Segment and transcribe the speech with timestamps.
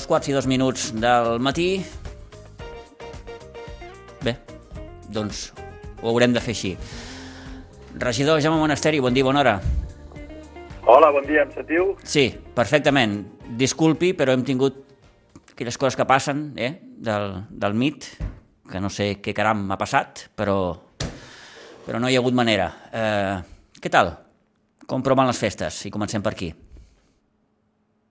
[0.00, 1.82] dos quarts i dos minuts del matí.
[4.24, 4.32] Bé,
[5.12, 5.50] doncs
[6.00, 6.70] ho haurem de fer així.
[8.00, 9.58] Regidor Jaume Monasteri, bon dia, bona hora.
[10.88, 11.90] Hola, bon dia, em sentiu?
[12.00, 13.18] Sí, perfectament.
[13.60, 14.78] Disculpi, però hem tingut
[15.52, 18.08] aquelles coses que passen eh, del, del MIT,
[18.72, 20.56] que no sé què caram m'ha passat, però,
[21.84, 22.70] però no hi ha hagut manera.
[22.88, 23.36] Eh,
[23.76, 24.14] què tal?
[24.88, 25.84] Com proven les festes?
[25.84, 26.54] I comencem per aquí.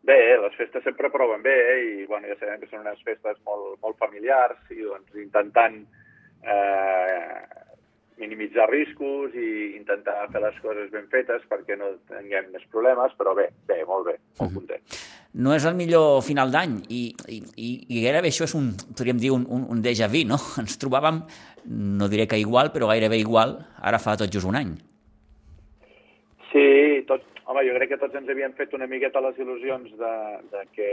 [0.06, 0.22] Bé,
[0.60, 1.80] festes sempre proven bé eh?
[1.80, 5.80] i bueno, ja sabem que són unes festes molt, molt familiars i doncs intentant
[6.44, 7.40] eh,
[8.20, 13.34] minimitzar riscos i intentar fer les coses ben fetes perquè no tinguem més problemes, però
[13.38, 14.84] bé, bé, molt bé, molt content.
[15.40, 17.40] No és el millor final d'any i, i,
[17.96, 20.40] i gairebé això és un, podríem dir, un, un, un déjà vu, no?
[20.62, 21.24] Ens trobàvem,
[22.02, 24.76] no diré que igual, però gairebé igual, ara fa tot just un any.
[26.50, 26.66] Sí,
[27.10, 30.14] tot, home, jo crec que tots ens havíem fet una miqueta les il·lusions de,
[30.54, 30.90] de que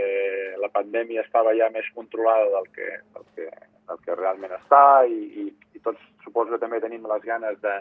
[0.62, 3.50] la pandèmia estava ja més controlada del que, del que,
[3.90, 7.76] del que realment està i, i, i tots suposo que també tenim les ganes de,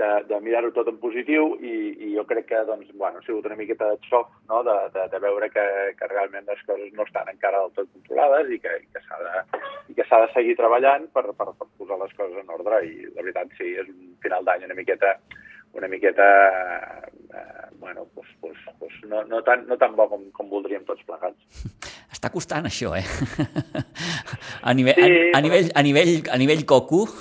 [0.00, 1.74] de, de mirar-ho tot en positiu i,
[2.06, 4.62] i jo crec que doncs, bueno, ha sigut una miqueta de xoc no?
[4.66, 5.66] de, de, de veure que,
[5.98, 9.20] que realment les coses no estan encara del tot controlades i que, i que s'ha
[9.24, 9.44] de,
[9.92, 13.22] i que de seguir treballant per, per, per posar les coses en ordre i la
[13.22, 15.14] veritat sí, és un final d'any una miqueta
[15.72, 16.26] una miqueta
[17.32, 21.02] eh, bueno, pues, pues, pues no, no, tan, no tan bo com, com voldríem tots
[21.08, 21.64] plegats.
[22.14, 23.06] Està costant això, eh?
[24.68, 27.06] a, nivell, sí, a, a, nivell, a, nivell, a nivell coco...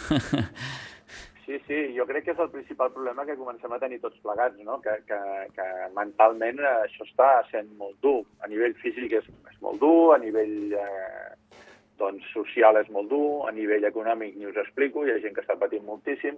[1.49, 4.59] Sí, sí, jo crec que és el principal problema que comencem a tenir tots plegats,
[4.61, 4.75] no?
[4.83, 5.17] que, que,
[5.55, 8.19] que mentalment això està sent molt dur.
[8.45, 11.31] A nivell físic és, és molt dur, a nivell eh,
[11.97, 15.41] doncs, social és molt dur, a nivell econòmic ni us explico, hi ha gent que
[15.41, 16.37] està patint moltíssim,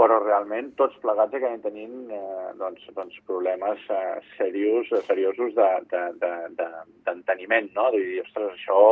[0.00, 6.68] però realment tots plegats acabem tenint eh, doncs, doncs problemes eh, serios, seriosos d'enteniment, de,
[7.06, 7.90] de, de, no?
[7.92, 8.84] De dir, ostres, això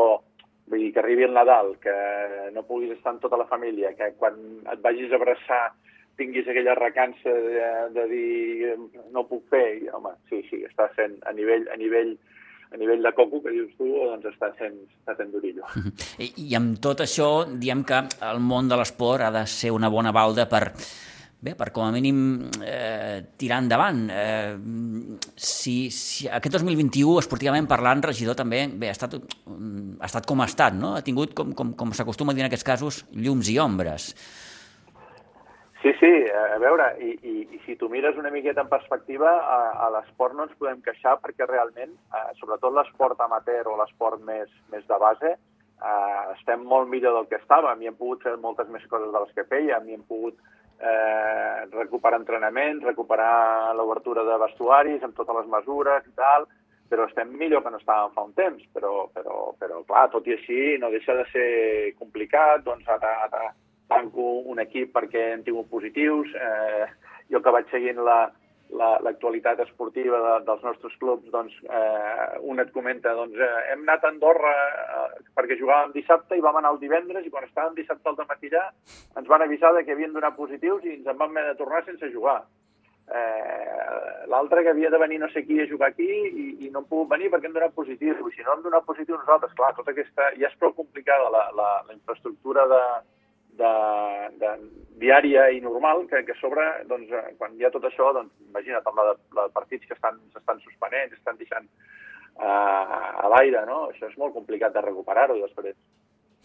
[0.68, 1.94] Vull dir, que arribi el Nadal, que
[2.52, 4.36] no puguis estar amb tota la família, que quan
[4.68, 5.62] et vagis a abraçar
[6.18, 8.74] tinguis aquella recança de, de dir
[9.14, 9.64] no puc fer.
[9.78, 12.16] I, home, sí, sí, està sent a nivell, a nivell
[12.72, 15.66] a nivell de coco, que dius tu, doncs està sent, està sent durillo.
[16.24, 19.92] I, I amb tot això, diem que el món de l'esport ha de ser una
[19.92, 20.66] bona balda per,
[21.38, 24.00] Bé, per com a mínim eh, tirar endavant.
[24.10, 24.56] Eh,
[25.38, 30.48] si, si aquest 2021, esportivament parlant, regidor també bé, ha, estat, ha estat com ha
[30.50, 30.96] estat, no?
[30.98, 34.10] Ha tingut, com, com, com s'acostuma a dir en aquests casos, llums i ombres.
[35.82, 39.58] Sí, sí, a veure, i, i, i si tu mires una miqueta en perspectiva, a,
[39.84, 44.50] a l'esport no ens podem queixar perquè realment, eh, sobretot l'esport amateur o l'esport més,
[44.72, 48.66] més de base, eh, estem molt millor del que estàvem i hem pogut fer moltes
[48.74, 50.34] més coses de les que fèiem i hem pogut
[50.82, 56.48] eh, recuperar entrenaments, recuperar l'obertura de vestuaris amb totes les mesures i tal,
[56.90, 60.34] però estem millor que no estàvem fa un temps, però, però, però clar, tot i
[60.34, 61.48] així no deixa de ser
[62.02, 63.54] complicat, doncs ara, ara
[63.88, 66.86] tanco un equip perquè hem tingut positius, eh,
[67.32, 68.20] jo que vaig seguint la,
[69.04, 73.84] l'actualitat la, esportiva de, dels nostres clubs, doncs eh, un et comenta, doncs eh, hem
[73.86, 77.76] anat a Andorra eh, perquè jugàvem dissabte i vam anar el divendres i quan estàvem
[77.78, 78.68] dissabte al matí allà
[79.16, 81.84] ens van avisar de que havien donat positius i ens en vam haver de tornar
[81.86, 82.42] sense jugar.
[83.08, 86.82] Eh, L'altre que havia de venir no sé qui a jugar aquí i, i no
[86.82, 88.12] hem pogut venir perquè hem donat positiu.
[88.12, 90.26] I si no hem donat positiu nosaltres, clar, tota aquesta...
[90.36, 92.82] Ja és prou complicada la, la, la infraestructura de,
[93.58, 93.72] de,
[94.40, 94.52] de
[95.02, 98.86] diària i normal, que, que sobre, doncs, eh, quan hi ha tot això, doncs, imagina't,
[98.86, 103.84] amb la, la de partits que estan, s'estan suspenent, estan deixant uh, a l'aire, no?
[103.92, 105.76] Això és molt complicat de recuperar-ho després.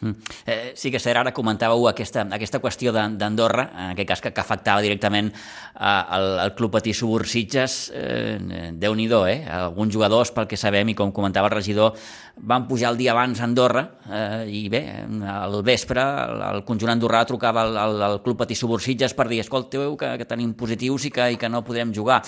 [0.04, 0.12] Mm.
[0.46, 4.44] Eh, sí que cert, ara comentàveu aquesta, aquesta qüestió d'Andorra, en aquest cas que, que
[4.44, 9.40] afectava directament el, el Club Patí Subursitges, eh, Déu-n'hi-do, eh?
[9.48, 11.96] Alguns jugadors, pel que sabem, i com comentava el regidor,
[12.36, 14.82] van pujar el dia abans a Andorra eh, i bé,
[15.30, 19.44] al vespre el, el conjunt andorrà trucava al, al, al Club Patí Subursitges per dir
[19.44, 22.24] escolteu que, que tenim positius i que, i que no podrem jugar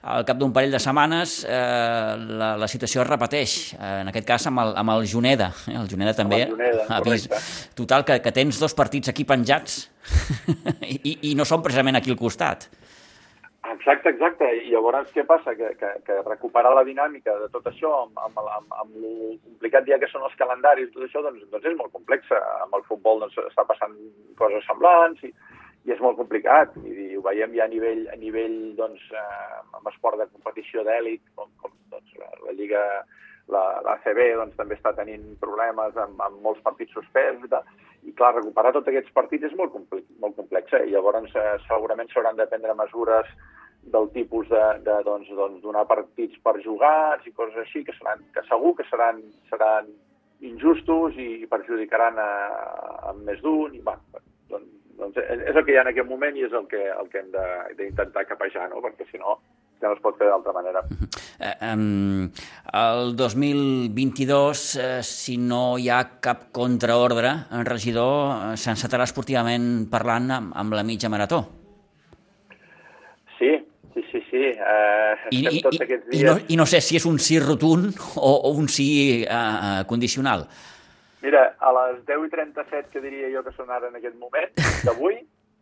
[0.00, 4.26] al cap d'un parell de setmanes eh, la, la situació es repeteix, eh, en aquest
[4.28, 5.50] cas amb el, amb el Juneda.
[5.68, 5.76] Eh?
[5.76, 7.64] El Juneda també el Juneda, ha vist.
[7.76, 9.82] Total, que, que tens dos partits aquí penjats
[10.86, 12.70] i, i no són precisament aquí al costat.
[13.70, 14.46] Exacte, exacte.
[14.64, 15.52] I llavors què passa?
[15.58, 19.86] Que, que, que recuperar la dinàmica de tot això amb, amb, amb, amb el complicat
[19.86, 22.32] dia que són els calendaris, tot això, doncs, doncs és molt complex.
[22.64, 23.94] Amb el futbol doncs, està passant
[24.40, 25.32] coses semblants i,
[25.86, 29.92] i és molt complicat, i ho veiem ja a nivell, a nivell doncs, eh, amb
[29.92, 32.56] esport de competició d'èlit, com, com doncs, la, la
[33.48, 37.64] Lliga, la, l'ACB doncs, també està tenint problemes amb, amb molts partits suspens i tal.
[38.02, 40.86] I clar, recuperar tots aquests partits és molt, complex, molt complex, eh?
[40.88, 43.26] i llavors eh, segurament s'hauran de prendre mesures
[43.92, 48.24] del tipus de, de doncs, doncs, donar partits per jugar i coses així, que, seran,
[48.34, 49.88] que segur que seran, seran
[50.40, 52.30] injustos i perjudicaran a,
[53.10, 53.74] a més d'un.
[53.76, 54.68] I, bueno, doncs,
[55.00, 57.24] doncs és el que hi ha en aquest moment i és el que, el que
[57.24, 57.32] hem
[57.76, 58.80] d'intentar capejar, no?
[58.84, 59.40] perquè si no
[59.80, 60.82] ja no es pot fer d'altra manera.
[61.72, 62.28] Um,
[62.76, 70.28] el 2022, eh, si no hi ha cap contraordre, en regidor eh, s'encetarà esportivament parlant
[70.36, 71.40] amb, amb la mitja marató.
[73.38, 73.54] Sí,
[73.94, 74.44] sí, sí, sí.
[74.52, 76.20] Eh, I, i, tots aquests dies...
[76.20, 78.90] I, no, I no sé si és un sí rotund o, o un sí
[79.24, 80.44] eh, condicional.
[81.24, 84.52] Mira, a les 10 i 37, que diria jo que són ara en aquest moment,
[84.86, 85.18] d'avui,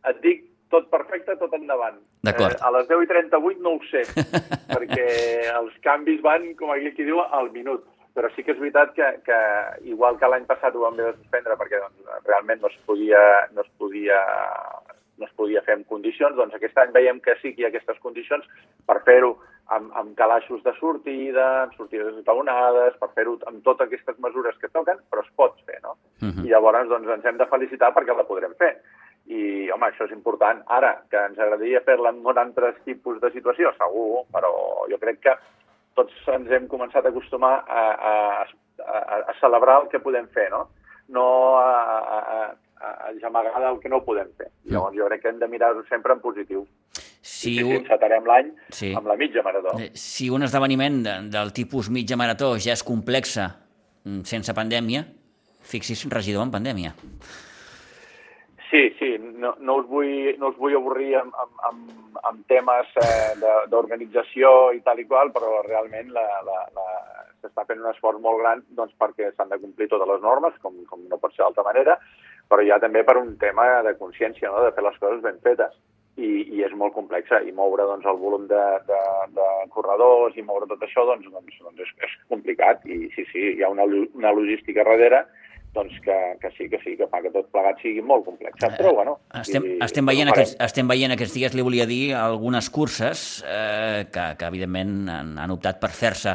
[0.06, 1.96] et dic tot perfecte, tot endavant.
[2.22, 2.56] D'acord.
[2.56, 4.02] Eh, a les 10 i 38 no ho sé,
[4.74, 5.06] perquè
[5.54, 7.84] els canvis van, com aquí qui diu, al minut.
[8.14, 9.38] Però sí que és veritat que, que
[9.86, 13.20] igual que l'any passat ho vam haver de suspendre perquè doncs, realment no es podia,
[13.54, 14.18] no es podia
[15.18, 17.70] no es podia fer en condicions, doncs aquest any veiem que sí que hi ha
[17.72, 18.44] aquestes condicions
[18.86, 19.32] per fer-ho
[19.74, 24.70] amb, amb calaixos de sortida, amb sortides estalonades, per fer-ho amb totes aquestes mesures que
[24.70, 25.96] toquen, però es pot fer, no?
[26.22, 26.30] Uh Mhm.
[26.38, 26.46] -huh.
[26.46, 28.80] I llavors doncs, ens hem de felicitar perquè la podrem fer.
[29.28, 30.62] I, home, això és important.
[30.72, 34.52] Ara, que ens agradaria fer-la en un altres tipus de situació, segur, però
[34.88, 35.34] jo crec que
[35.98, 38.14] tots ens hem començat a acostumar a, a,
[38.86, 40.68] a, a celebrar el que podem fer, no?
[41.12, 41.26] No
[41.58, 44.48] a, a, a, a gemegar el que no podem fer.
[44.70, 46.64] Llavors jo crec que hem de mirar-ho sempre en positiu.
[47.20, 48.92] Si, un, encetarem l'any Sí.
[48.96, 49.74] amb la mitja marató.
[49.80, 53.48] eh, si un esdeveniment de, del tipus mitja marató ja és complexa
[54.04, 55.04] mm, sense pandèmia,
[55.68, 56.94] fixi's, regidor en pandèmia.
[58.98, 63.52] Sí, no, no, us, vull, no us vull avorrir amb, amb, amb, amb temes eh,
[63.70, 66.86] d'organització i tal i qual, però realment la, la, la,
[67.42, 70.74] s'està fent un esforç molt gran doncs, perquè s'han de complir totes les normes, com,
[70.90, 71.94] com no pot ser d'altra manera,
[72.50, 74.66] però ja també per un tema de consciència, no?
[74.66, 75.78] de fer les coses ben fetes.
[76.18, 79.02] I, i és molt complexa, i moure doncs, el volum de, de,
[79.36, 83.44] de corredors i moure tot això doncs, doncs, doncs és, és complicat, i sí, sí,
[83.52, 83.86] hi ha una,
[84.18, 85.28] una logística darrere
[85.74, 88.56] doncs que, que sí, que sí, que fa que tot plegat sigui molt complex.
[88.78, 89.18] Però, bueno...
[89.40, 94.06] Estem, i- estem, veient aquests, estem veient aquests dies, li volia dir, algunes curses eh,
[94.12, 96.34] que, que evidentment han, han optat per fer-se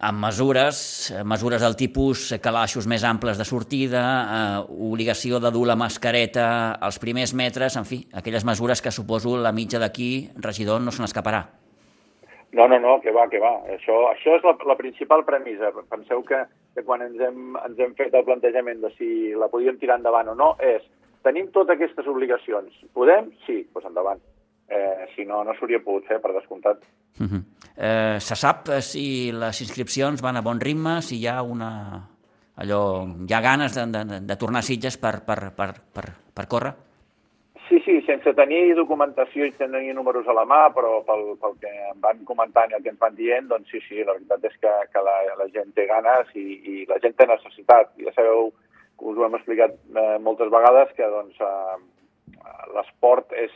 [0.00, 0.78] amb mesures,
[1.12, 6.46] eh, mesures del tipus calaixos més amples de sortida, eh, obligació de dur la mascareta
[6.80, 11.02] als primers metres, en fi, aquelles mesures que suposo la mitja d'aquí, regidor, no se
[11.04, 11.42] n'escaparà.
[12.52, 13.52] No, no, no, que va, que va.
[13.70, 15.70] Això, això és la, la principal premissa.
[15.92, 16.40] Penseu que,
[16.74, 20.32] que quan ens hem, ens hem fet el plantejament de si la podíem tirar endavant
[20.32, 20.82] o no, és
[21.26, 22.74] tenim totes aquestes obligacions.
[22.96, 23.30] Podem?
[23.46, 24.22] Sí, doncs endavant.
[24.70, 26.82] Eh, si no, no s'hauria pogut fer, per descomptat.
[27.20, 27.42] Uh -huh.
[27.76, 32.08] eh, se sap eh, si les inscripcions van a bon ritme, si hi ha una...
[32.56, 36.04] allò, hi ha ganes de, de, de tornar a Sitges per, per, per, per,
[36.34, 36.74] per córrer?
[37.70, 41.52] Sí, sí, sense tenir documentació i sense tenir números a la mà, però pel, pel
[41.62, 44.48] que em van comentant i el que ens van dient, doncs sí, sí, la veritat
[44.48, 47.92] és que, que la, la gent té ganes i, i la gent té necessitat.
[48.02, 48.50] Ja sabeu,
[48.98, 53.54] us ho hem explicat eh, moltes vegades, que doncs, eh, l'esport és,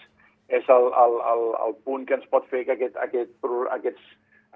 [0.61, 3.35] és el, el, el, el punt que ens pot fer que aquest, aquest,
[3.81, 4.09] aquests,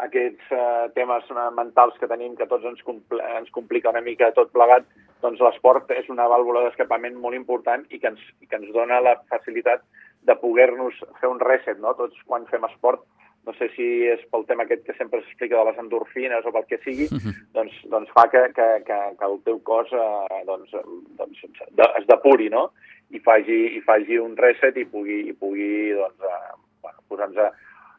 [0.07, 4.55] aquests eh, temes mentals que tenim, que tots ens, compl ens complica una mica tot
[4.55, 4.87] plegat,
[5.22, 9.00] doncs l'esport és una vàlvula d'escapament molt important i que ens, i que ens dona
[9.04, 9.84] la facilitat
[10.28, 11.94] de poder-nos fer un reset, no?
[11.98, 13.04] Tots quan fem esport,
[13.46, 16.66] no sé si és pel tema aquest que sempre s'explica de les endorfines o pel
[16.68, 17.08] que sigui,
[17.56, 20.75] doncs, doncs fa que, que, que, que el teu cos eh, doncs,
[21.20, 22.68] doncs, de, es depuri, no?
[23.14, 27.50] I faci, i faci un reset i pugui, i pugui doncs, eh, bueno, posar-nos a,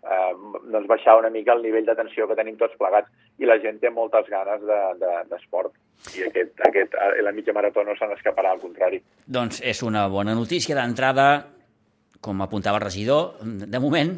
[0.03, 0.31] eh,
[0.71, 3.11] doncs baixar una mica el nivell d'atenció que tenim tots plegats.
[3.39, 4.63] I la gent té moltes ganes
[5.31, 5.73] d'esport.
[5.73, 5.79] De,
[6.09, 9.01] de, I aquest, aquest, eh, la mitja marató no se n'escaparà, al contrari.
[9.27, 11.29] Doncs és una bona notícia d'entrada,
[12.19, 14.11] com apuntava el regidor, de moment,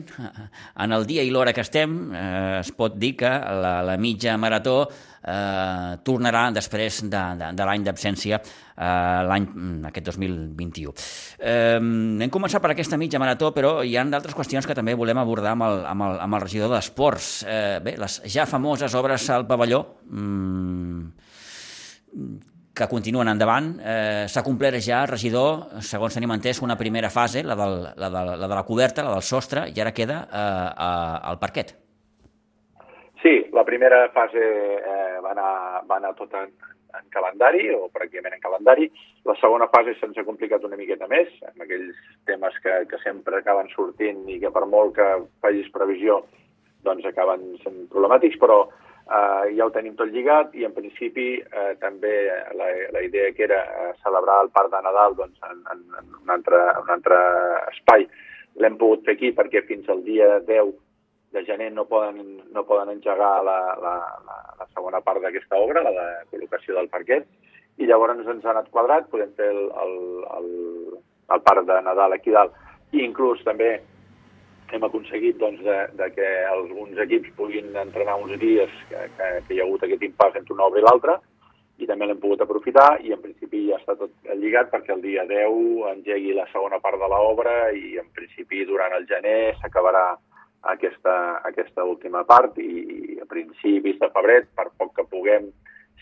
[0.83, 4.33] en el dia i l'hora que estem, eh, es pot dir que la, la mitja
[4.41, 9.47] marató eh, tornarà després de, de, de l'any d'absència, eh, l'any
[9.91, 10.95] aquest 2021.
[11.37, 15.21] Eh, hem començat per aquesta mitja marató, però hi ha d'altres qüestions que també volem
[15.21, 17.33] abordar amb el, amb el, amb el regidor d'Esports.
[17.45, 21.05] Eh, bé, les ja famoses obres al pavelló, mm,
[22.73, 23.73] que continuen endavant.
[23.83, 28.25] Eh, S'ha complert ja, regidor, segons tenim entès, una primera fase, la, del, la, de,
[28.39, 30.41] la de la coberta, la del sostre, i ara queda eh,
[30.87, 30.91] a,
[31.31, 31.75] al parquet.
[33.21, 35.51] Sí, la primera fase eh, va, anar,
[35.85, 36.49] va anar tot en,
[36.97, 38.87] en calendari, o pràcticament en calendari.
[39.29, 41.99] La segona fase se'ns ha complicat una miqueta més, amb aquells
[42.29, 45.09] temes que, que sempre acaben sortint i que per molt que
[45.43, 46.23] facis previsió
[46.81, 48.63] doncs acaben sent problemàtics, però
[49.11, 52.13] eh, ja ho tenim tot lligat i en principi eh, també
[52.57, 56.13] la, la idea que era eh, celebrar el Parc de Nadal doncs, en, en, en,
[56.21, 57.19] un altre, un altre
[57.73, 58.07] espai.
[58.61, 60.73] L'hem pogut fer aquí perquè fins al dia 10
[61.31, 63.93] de gener no poden, no poden engegar la, la,
[64.25, 67.27] la, la segona part d'aquesta obra, la de col·locació del parquet,
[67.79, 69.95] i llavors ens ha anat quadrat, podem fer el, el,
[70.37, 70.49] el,
[71.31, 72.51] el parc de Nadal aquí dalt,
[72.91, 73.77] i inclús també
[74.71, 79.55] hem aconseguit doncs, de, de que alguns equips puguin entrenar uns dies que, que, que
[79.55, 81.17] hi ha hagut aquest impàs entre una obra i l'altra,
[81.81, 85.25] i també l'hem pogut aprofitar i en principi ja està tot lligat perquè el dia
[85.29, 90.05] 10 engegui la segona part de l'obra i en principi durant el gener s'acabarà
[90.73, 91.15] aquesta,
[91.49, 95.49] aquesta última part i a principis de febrer, per poc que puguem,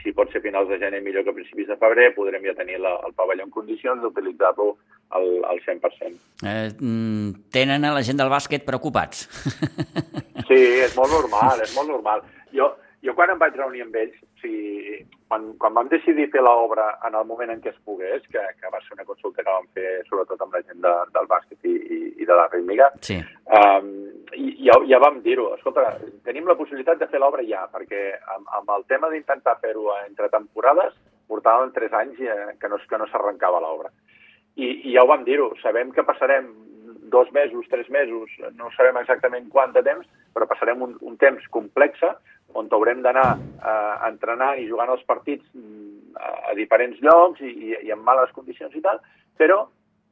[0.03, 2.95] si pot ser finals de gener millor que principis de febrer, podrem ja tenir la,
[3.05, 4.69] el pavelló en condicions d'utilitzar-lo
[5.17, 6.19] al, al 100%.
[6.43, 9.27] Eh, mm, tenen a la gent del bàsquet preocupats.
[10.49, 12.23] Sí, és molt normal, és molt normal.
[12.55, 12.71] Jo,
[13.05, 14.97] jo quan em vaig reunir amb ells, o sigui,
[15.31, 18.71] quan, quan vam decidir fer l'obra en el moment en què es pogués, que, que
[18.73, 21.75] va ser una consulta que vam fer sobretot amb la gent de, del bàsquet i,
[21.75, 23.19] i, i de la rítmica, sí.
[23.59, 23.91] um,
[24.35, 25.93] i, ja, ja vam dir-ho, escolta,
[26.27, 28.03] tenim la possibilitat de fer l'obra ja, perquè
[28.35, 30.97] amb, amb el tema d'intentar fer-ho entre temporades,
[31.29, 33.93] portàvem tres anys eh, que no, que no s'arrencava l'obra.
[34.57, 36.49] I, I ja ho vam dir-ho, sabem que passarem
[37.09, 41.45] dos mesos, tres mesos, no sabem exactament quant de temps, però passarem un, un temps
[41.53, 42.01] complex
[42.57, 47.51] on haurem d'anar eh, entrenant i jugant els partits mm, a, a diferents llocs i,
[47.51, 49.01] i, i en males condicions i tal,
[49.37, 49.65] però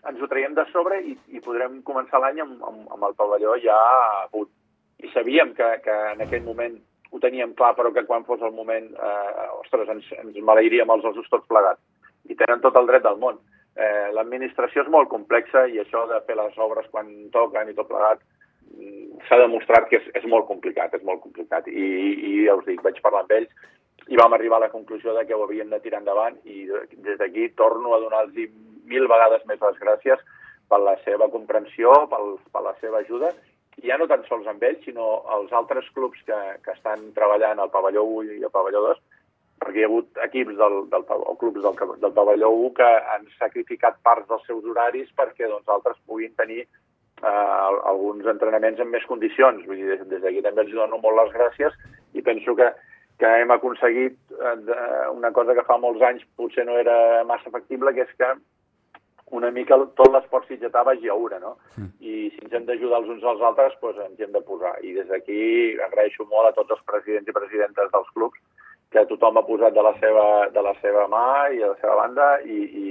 [0.08, 3.58] ens ho traiem de sobre i, i podrem començar l'any amb, amb, amb el pavelló
[3.63, 4.50] ja a punt.
[5.03, 6.77] I sabíem que, que en aquell moment
[7.12, 11.06] ho teníem clar, però que quan fos el moment, eh, ostres, ens, ens maleiríem els
[11.12, 11.82] ossos tots plegats.
[12.27, 13.38] I tenen tot el dret del món.
[13.77, 17.89] Eh, L'administració és molt complexa i això de fer les obres quan toquen i tot
[17.91, 18.24] plegat
[19.28, 21.68] s'ha demostrat que és, és molt complicat, és molt complicat.
[21.68, 21.88] I,
[22.30, 23.68] I ja us dic, vaig parlar amb ells
[24.08, 26.68] i vam arribar a la conclusió de que ho havien de tirar endavant i
[27.04, 28.38] des d'aquí torno a donar-los
[28.88, 30.22] mil vegades més les gràcies
[30.72, 32.22] per la seva comprensió, per,
[32.54, 33.34] per la seva ajuda,
[33.84, 37.60] i ja no tan sols amb ells, sinó els altres clubs que, que estan treballant
[37.60, 39.04] al pavelló 1 i al pavelló 2,
[39.62, 43.28] perquè hi ha hagut equips del, del, o clubs del, del pavelló 1 que han
[43.38, 46.66] sacrificat parts dels seus horaris perquè doncs, altres puguin tenir
[47.24, 49.64] eh, alguns entrenaments en més condicions.
[49.70, 51.80] Vull dir, des, d'aquí també els dono molt les gràcies
[52.14, 52.70] i penso que,
[53.22, 57.94] que hem aconseguit eh, una cosa que fa molts anys potser no era massa factible,
[57.94, 58.36] que és que
[59.38, 61.58] una mica tot l'esport sitgetà vagi a una, no?
[61.76, 61.90] Mm.
[62.00, 64.78] I si ens hem d'ajudar els uns als altres, doncs ens hi hem de posar.
[64.88, 65.42] I des d'aquí
[65.84, 68.40] agraeixo molt a tots els presidents i presidentes dels clubs
[68.96, 71.98] que tothom ha posat de la seva, de la seva mà i de la seva
[72.00, 72.88] banda i, i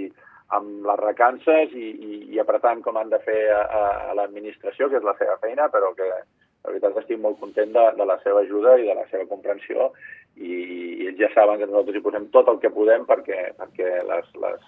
[0.55, 4.91] amb les recances i, i, i apretant com han de fer a, a, a l'administració,
[4.91, 8.19] que és la seva feina, però que la veritat estic molt content de, de la
[8.23, 9.91] seva ajuda i de la seva comprensió
[10.37, 13.93] i, i ells ja saben que nosaltres hi posem tot el que podem perquè, perquè
[14.09, 14.67] les, les,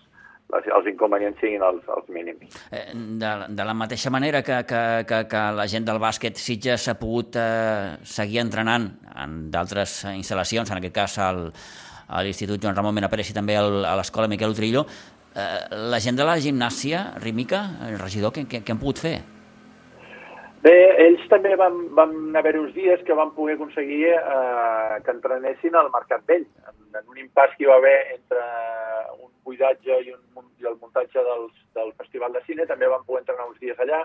[0.57, 2.55] els inconvenients siguin els, els mínims.
[2.71, 6.87] Eh, de, de la mateixa manera que, que, que, que la gent del bàsquet Sitges
[6.89, 11.47] s'ha pogut eh, seguir entrenant en d'altres instal·lacions, en aquest cas al,
[12.09, 14.87] a l'Institut Joan Ramon Menapérez i també al, a l'Escola Miquel Utrillo,
[15.93, 19.19] la gent de la gimnàsia rítmica, el regidor, què, què, què han pogut fer?
[20.63, 25.77] Bé, ells també van, van haver uns dies que van poder aconseguir eh, que entrenessin
[25.79, 28.43] al Mercat Vell, en, en un impàs que hi va haver entre
[29.21, 33.23] un buidatge i, un, i el muntatge dels, del Festival de Cine, també van poder
[33.23, 34.03] entrenar uns dies allà.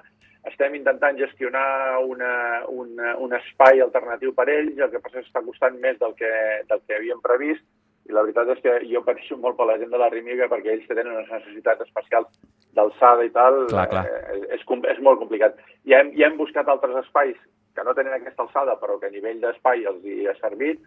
[0.51, 1.65] Estem intentant gestionar
[2.05, 2.33] una,
[2.69, 6.13] una, un espai alternatiu per ells, el que passa és que està costant més del
[6.19, 6.33] que,
[6.69, 7.65] del que havíem previst,
[8.10, 10.74] i la veritat és que jo pateixo molt per la gent de la Rímiga perquè
[10.74, 12.27] ells tenen unes necessitats especials
[12.75, 14.03] d'alçada i tal, clar, clar.
[14.10, 15.55] Eh, és, és molt complicat.
[15.88, 17.39] Ja hem, ja hem buscat altres espais
[17.74, 20.83] que no tenen aquesta alçada, però que a nivell d'espai els hi ha servit,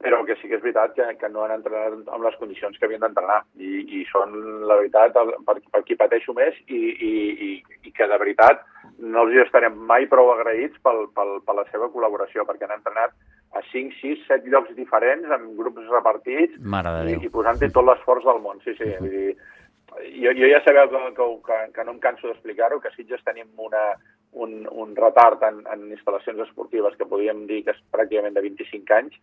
[0.00, 2.86] però que sí que és veritat que, que no han entrenat amb les condicions que
[2.88, 3.42] havien d'entrenar.
[3.60, 4.32] I, I són,
[4.68, 5.16] la veritat,
[5.46, 7.12] per, per qui pateixo més i, i,
[7.48, 7.50] i,
[7.84, 8.64] i que de veritat
[8.98, 12.78] no els hi estarem mai prou agraïts pel, pel, per la seva col·laboració, perquè han
[12.78, 13.16] entrenat
[13.52, 16.58] a 5, 6, 7 llocs diferents, amb grups repartits,
[17.10, 18.60] i, i posant-hi tot l'esforç del món.
[18.64, 19.00] Sí, sí, uh -huh.
[19.00, 19.36] vull dir,
[20.22, 23.96] jo, jo ja sabeu que, que, que no em canso d'explicar-ho, que Sitges tenim una,
[24.32, 28.94] un, un retard en, en instal·lacions esportives que podríem dir que és pràcticament de 25
[28.94, 29.16] anys,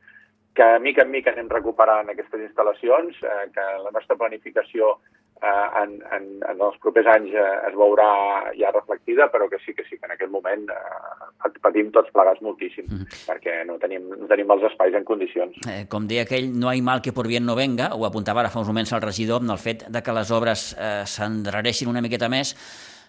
[0.58, 4.98] que mica en mica anem recuperant aquestes instal·lacions, eh, que la nostra planificació
[5.42, 8.10] eh, en, en, en els propers anys eh, es veurà
[8.58, 12.42] ja reflectida, però que sí que sí que en aquest moment eh, patim tots plegats
[12.42, 13.24] moltíssim, mm -hmm.
[13.30, 15.56] perquè no tenim, no tenim els espais en condicions.
[15.68, 18.50] Eh, com deia aquell, no hi mal que por bien no venga, ho apuntava ara
[18.50, 22.02] fa uns moments el regidor, amb el fet de que les obres eh, s'endarrereixin una
[22.02, 22.56] miqueta més,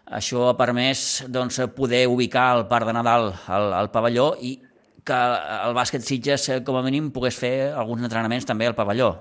[0.06, 4.58] això ha permès doncs, poder ubicar el Parc de Nadal al, al pavelló i
[5.04, 5.18] que
[5.68, 9.14] el bàsquet Sitges, eh, com a mínim, pogués fer alguns entrenaments també al pavelló.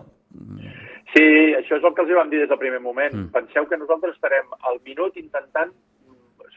[1.14, 3.14] Sí, això és el que els vam dir des del primer moment.
[3.14, 3.30] Mm.
[3.36, 5.74] Penseu que nosaltres estarem al minut intentant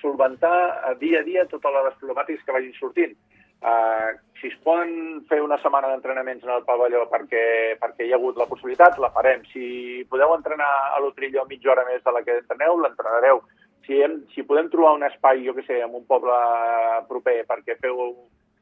[0.00, 3.16] solventar a dia a dia totes les problemàtiques que vagin sortint.
[3.61, 8.16] Uh, si es poden fer una setmana d'entrenaments en el pavelló perquè, perquè hi ha
[8.16, 9.45] hagut la possibilitat, la farem.
[9.52, 13.42] Si podeu entrenar a l'Utrillo mitja hora més de la que entreneu, l'entrenareu.
[13.85, 16.38] Si, hem, si podem trobar un espai, jo que sé, en un poble
[17.11, 18.00] proper perquè feu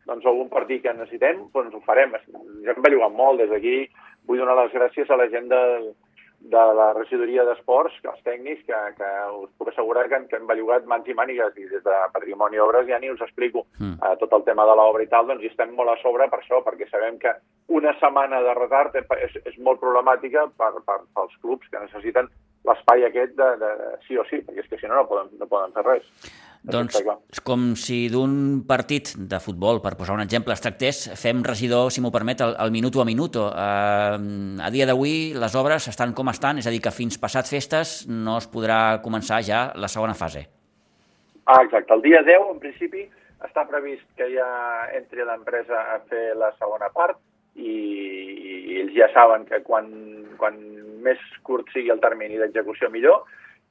[0.08, 2.16] doncs, algun partit que necessitem, doncs ho farem.
[2.66, 3.78] Ja hem bellugat molt des d'aquí.
[4.26, 5.92] Vull donar les gràcies a la gent del,
[6.38, 9.08] de la regidoria d'esports, els tècnics, que, que
[9.40, 12.62] us puc assegurar que, que hem bellugat mans i mànigues i des de Patrimoni i
[12.62, 13.98] Obres ja ni us explico mm.
[13.98, 16.40] uh, tot el tema de l'obra i tal, doncs hi estem molt a sobre per
[16.40, 17.34] això, perquè sabem que
[17.74, 22.30] una setmana de retard és, és molt problemàtica per, per, pels clubs que necessiten
[22.68, 25.34] l'espai aquest de, de, de sí o sí, perquè és que si no no poden,
[25.40, 26.06] no poden fer res.
[26.68, 28.32] Doncs és com si d'un
[28.68, 32.54] partit de futbol, per posar un exemple, es tractés, fem regidor, si m'ho permet, el,
[32.60, 33.46] el minuto a minuto.
[33.48, 37.48] Uh, a dia d'avui les obres estan com estan, és a dir, que fins passat
[37.48, 40.44] festes no es podrà començar ja la segona fase.
[41.48, 41.94] Ah, exacte.
[41.96, 43.06] El dia 10, en principi,
[43.46, 44.48] està previst que ja
[44.98, 47.16] entri l'empresa a fer la segona part
[47.56, 49.88] i, i ells ja saben que quan,
[50.40, 50.58] quan
[51.04, 53.24] més curt sigui el termini d'execució millor,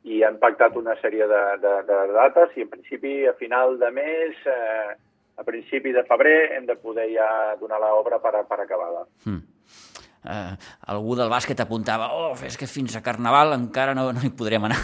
[0.08, 3.92] i han pactat una sèrie de, de, de dates i en principi a final de
[3.92, 4.96] mes, eh,
[5.38, 7.28] a principi de febrer, hem de poder ja
[7.60, 9.06] donar l'obra per, per acabada.
[9.26, 9.44] Mm.
[10.28, 10.56] Uh,
[10.92, 14.66] algú del bàsquet apuntava oh, és que fins a Carnaval encara no, no hi podrem
[14.68, 14.80] anar.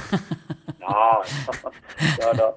[0.83, 1.23] No,
[2.19, 2.47] no, no.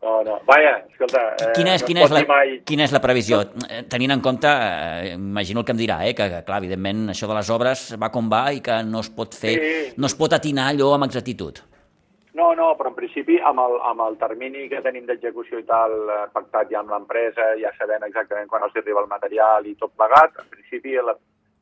[0.00, 0.38] No, no.
[0.48, 1.20] Vaja, escolta...
[1.36, 2.54] Eh, quina, és, no quina, és la, mai...
[2.64, 3.42] quina és la previsió?
[3.66, 7.10] Eh, tenint en compte, eh, imagino el que em dirà, eh, que, que, clar, evidentment,
[7.12, 9.90] això de les obres va com va i que no es pot fer, sí.
[10.00, 11.60] no es pot atinar allò amb exactitud.
[12.38, 15.96] No, no, però en principi amb el, amb el termini que tenim d'execució i tal
[16.06, 19.96] eh, pactat ja amb l'empresa, ja sabent exactament quan els arriba el material i tot
[19.98, 21.16] plegat, en principi la,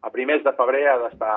[0.04, 1.36] a primers de febrer ha d'estar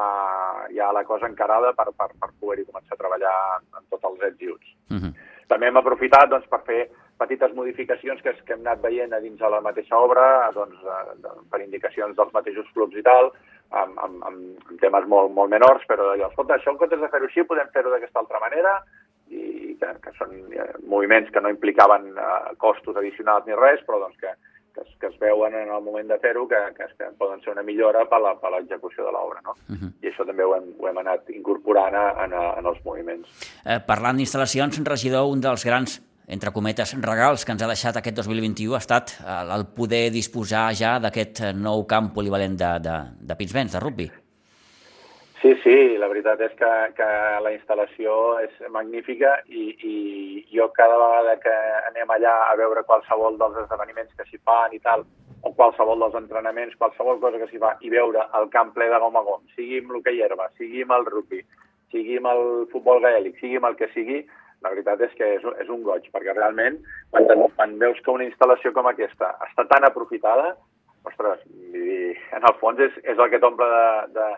[0.76, 4.44] ja la cosa encarada per, per, per poder-hi començar a treballar en tots els ets
[4.44, 4.76] i uts.
[4.92, 5.14] Uh -huh.
[5.48, 9.40] També hem aprofitat doncs, per fer petites modificacions que, que hem anat veient a dins
[9.40, 10.78] de la mateixa obra, doncs,
[11.24, 13.32] de, per indicacions dels mateixos clubs i tal,
[13.70, 17.44] amb, amb, amb temes molt, molt menors, però escolta, això en comptes de fer-ho així
[17.44, 18.82] podem fer-ho d'aquesta altra manera,
[19.32, 24.02] i que, que són eh, moviments que no implicaven eh, costos addicionals ni res, però
[24.04, 24.34] doncs que,
[24.76, 27.56] que, es, que es veuen en el moment de fer-ho que, que, que poden ser
[27.56, 29.42] una millora per l'execució de l'obra.
[29.46, 29.56] No?
[29.70, 29.92] Uh -huh.
[30.04, 33.28] I això també ho hem, ho hem anat incorporant a, a, en els moviments.
[33.66, 38.16] Eh, parlant d'instal·lacions, regidor, un dels grans entre cometes, regals que ens ha deixat aquest
[38.16, 43.36] 2021 ha estat eh, el poder disposar ja d'aquest nou camp polivalent de, de, de
[43.36, 44.12] Pinsbens, de rugby.
[45.42, 47.06] Sí, sí, la veritat és que, que
[47.42, 48.12] la instal·lació
[48.44, 49.94] és magnífica i, i
[50.54, 51.54] jo cada vegada que
[51.88, 55.02] anem allà a veure qualsevol dels esdeveniments que s'hi fan i tal,
[55.42, 59.00] o qualsevol dels entrenaments, qualsevol cosa que s'hi fa, i veure el camp ple de
[59.02, 61.42] gom a gom, sigui amb l'hoquei herba, sigui amb el rugby,
[61.90, 62.44] sigui amb el
[62.76, 64.22] futbol gaèlic, sigui amb el que sigui,
[64.62, 66.78] la veritat és que és, és un goig, perquè realment,
[67.10, 67.26] quan,
[67.58, 70.54] quan veus que una instal·lació com aquesta està tan aprofitada,
[71.10, 71.42] ostres,
[71.74, 73.86] en el fons és, és el que t'omple de,
[74.20, 74.30] de,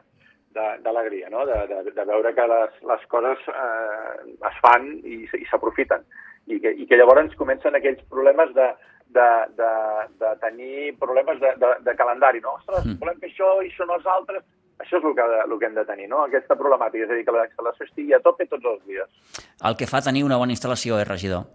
[0.54, 1.46] d'alegria, no?
[1.50, 6.06] de, de, de veure que les, les coses eh, es fan i, i s'aprofiten.
[6.52, 8.68] I que, I que llavors comencen aquells problemes de,
[9.16, 9.72] de, de,
[10.20, 12.58] de tenir problemes de, de, de calendari, no?
[12.60, 13.00] Ostres, mm.
[13.00, 14.44] volem fer això i els altres.
[14.82, 16.24] Això és el que, el que hem de tenir, no?
[16.26, 19.44] Aquesta problemàtica, és a dir, que la instal·lació estigui a tope tots els dies.
[19.64, 21.46] El que fa tenir una bona instal·lació és, regidor?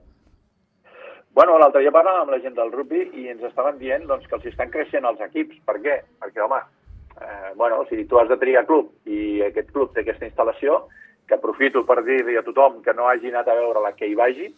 [1.38, 4.38] Bueno, l'altre dia parlàvem amb la gent del rugby i ens estaven dient doncs, que
[4.38, 5.60] els estan creixent els equips.
[5.66, 5.98] Per què?
[6.22, 6.62] Perquè, home,
[7.20, 10.84] eh, bueno, si tu has de triar club i aquest club té aquesta instal·lació,
[11.28, 14.48] que aprofito per dir-li a tothom que no hagi anat a veure-la que hi vagi,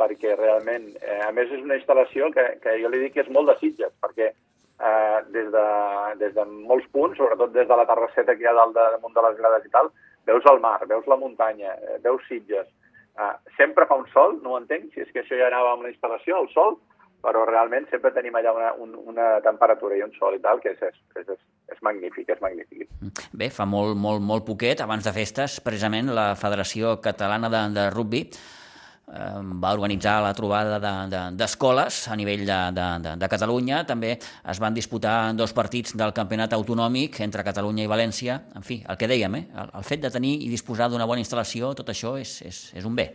[0.00, 3.30] perquè realment, eh, a més és una instal·lació que, que jo li dic que és
[3.34, 5.66] molt de Sitges, perquè eh, des, de,
[6.22, 9.14] des de molts punts, sobretot des de la terrasseta que hi ha dalt de, damunt
[9.14, 9.92] de les grades i tal,
[10.26, 12.66] veus el mar, veus la muntanya, eh, veus Sitges.
[13.14, 15.86] Eh, sempre fa un sol, no ho entenc, si és que això ja anava amb
[15.86, 16.78] la instal·lació, el sol,
[17.24, 20.74] però realment sempre tenim allà una, un, una temperatura i un sol i tal, que
[20.74, 21.38] és, és, és,
[21.72, 22.90] és magnífic, és magnífic.
[23.32, 27.88] Bé, fa molt, molt, molt poquet, abans de festes, precisament la Federació Catalana de, de
[27.94, 30.78] Rugby eh, va organitzar la trobada
[31.32, 33.82] d'escoles de, de, a nivell de, de, de, de Catalunya.
[33.88, 38.40] També es van disputar dos partits del campionat autonòmic entre Catalunya i València.
[38.56, 39.44] En fi, el que dèiem, eh?
[39.64, 42.88] el, el fet de tenir i disposar d'una bona instal·lació, tot això és, és, és
[42.88, 43.10] un bé.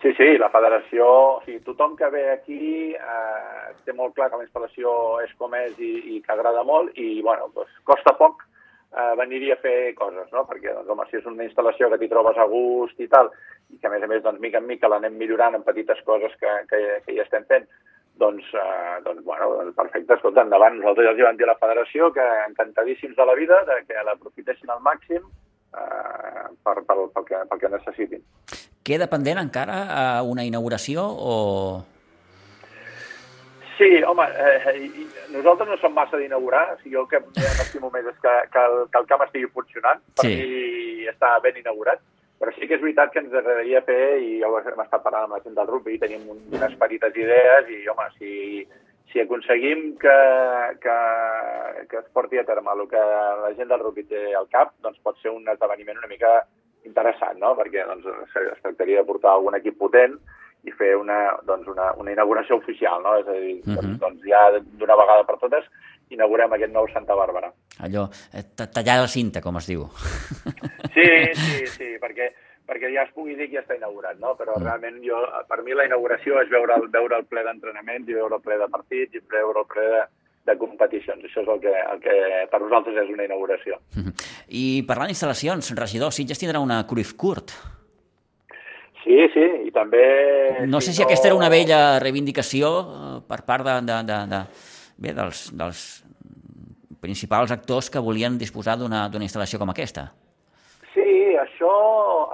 [0.00, 4.38] Sí, sí, la federació, o sigui, tothom que ve aquí eh, té molt clar que
[4.40, 8.40] la instal·lació és com és i, i que agrada molt i, bueno, doncs, costa poc
[8.96, 10.46] eh, venir-hi a fer coses, no?
[10.48, 13.28] Perquè, doncs, home, si és una instal·lació que t'hi trobes a gust i tal,
[13.68, 16.32] i que, a més a més, doncs, mica en mica l'anem millorant en petites coses
[16.40, 17.68] que, que, que hi estem fent,
[18.24, 20.80] doncs, eh, doncs bueno, doncs, perfecte, escolta, endavant.
[20.80, 24.08] Nosaltres ja els vam dir a la federació que encantadíssims de la vida, de que
[24.08, 25.28] l'aprofitessin al màxim
[25.76, 28.22] eh, per, per, pel, que, pel que necessitin.
[28.84, 31.34] queda pendent encara a una inauguració o...
[33.80, 34.72] Sí, home, eh,
[35.32, 38.64] nosaltres no som massa d'inaugurar, o sigui, jo el que m'estimo més és que, que,
[38.68, 40.34] el, que el camp estigui funcionant, per sí.
[40.36, 42.02] mi està ben inaugurat,
[42.40, 45.30] però sí que és veritat que ens agradaria fer, i ja ho hem estat parlant
[45.30, 48.34] amb la gent del rugby, tenim unes petites idees, i home, si,
[49.12, 50.16] si aconseguim que,
[50.82, 50.96] que,
[51.90, 55.00] que es porti a terme el que la gent del rugby té al cap, doncs
[55.02, 56.34] pot ser un esdeveniment una mica
[56.86, 57.54] interessant, no?
[57.58, 60.16] perquè doncs, es tractaria de portar algun equip potent,
[60.68, 61.18] i fer una,
[61.48, 63.14] doncs una, una inauguració oficial, no?
[63.20, 63.76] És a dir, uh -huh.
[63.76, 65.64] doncs, doncs ja d'una vegada per totes
[66.10, 67.52] inaugurem aquest nou Santa Bàrbara.
[67.80, 68.44] Allò, eh,
[68.74, 69.86] tallar la cinta, com es diu.
[70.94, 71.08] Sí,
[71.42, 72.32] sí, sí, perquè,
[72.70, 74.36] perquè ja es pugui dir que ja està inaugurat, no?
[74.38, 74.62] Però -huh.
[74.62, 75.18] realment jo,
[75.50, 78.58] per mi la inauguració és veure el, veure el ple d'entrenaments i veure el ple
[78.58, 80.02] de partits i veure el ple de,
[80.46, 81.24] de competicions.
[81.24, 82.16] Això és el que, el que
[82.52, 83.80] per nosaltres és una inauguració.
[83.96, 84.12] -huh.
[84.48, 87.50] I parlant d'instal·lacions, regidor, Sitges tindrà una Cruyff Court.
[89.02, 90.66] Sí, sí, i també...
[90.66, 91.06] No sé si no...
[91.06, 94.40] aquesta era una vella reivindicació eh, per part de, de, de, de,
[94.98, 96.04] bé, dels, dels
[97.00, 100.12] principals actors que volien disposar d'una instal·lació com aquesta.
[101.38, 101.72] Això,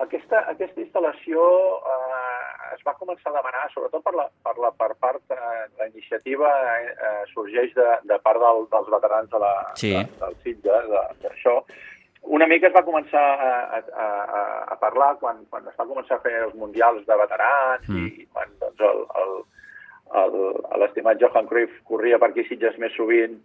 [0.03, 1.43] aquesta, aquesta instal·lació
[1.95, 5.89] eh, es va començar a demanar, sobretot per, la, per, la, per part, eh, la
[5.91, 9.93] iniciativa eh, sorgeix de, de part del, dels veterans de la, sí.
[9.97, 10.81] de, del Sitge,
[11.23, 11.59] d'això,
[12.37, 14.41] una mica es va començar a, a, a,
[14.75, 18.09] a parlar quan, quan es va començar a fer els mundials de veterans mm.
[18.23, 18.83] i quan doncs,
[20.81, 23.39] l'estimat Johan Cruyff corria per aquí Sitges més sovint,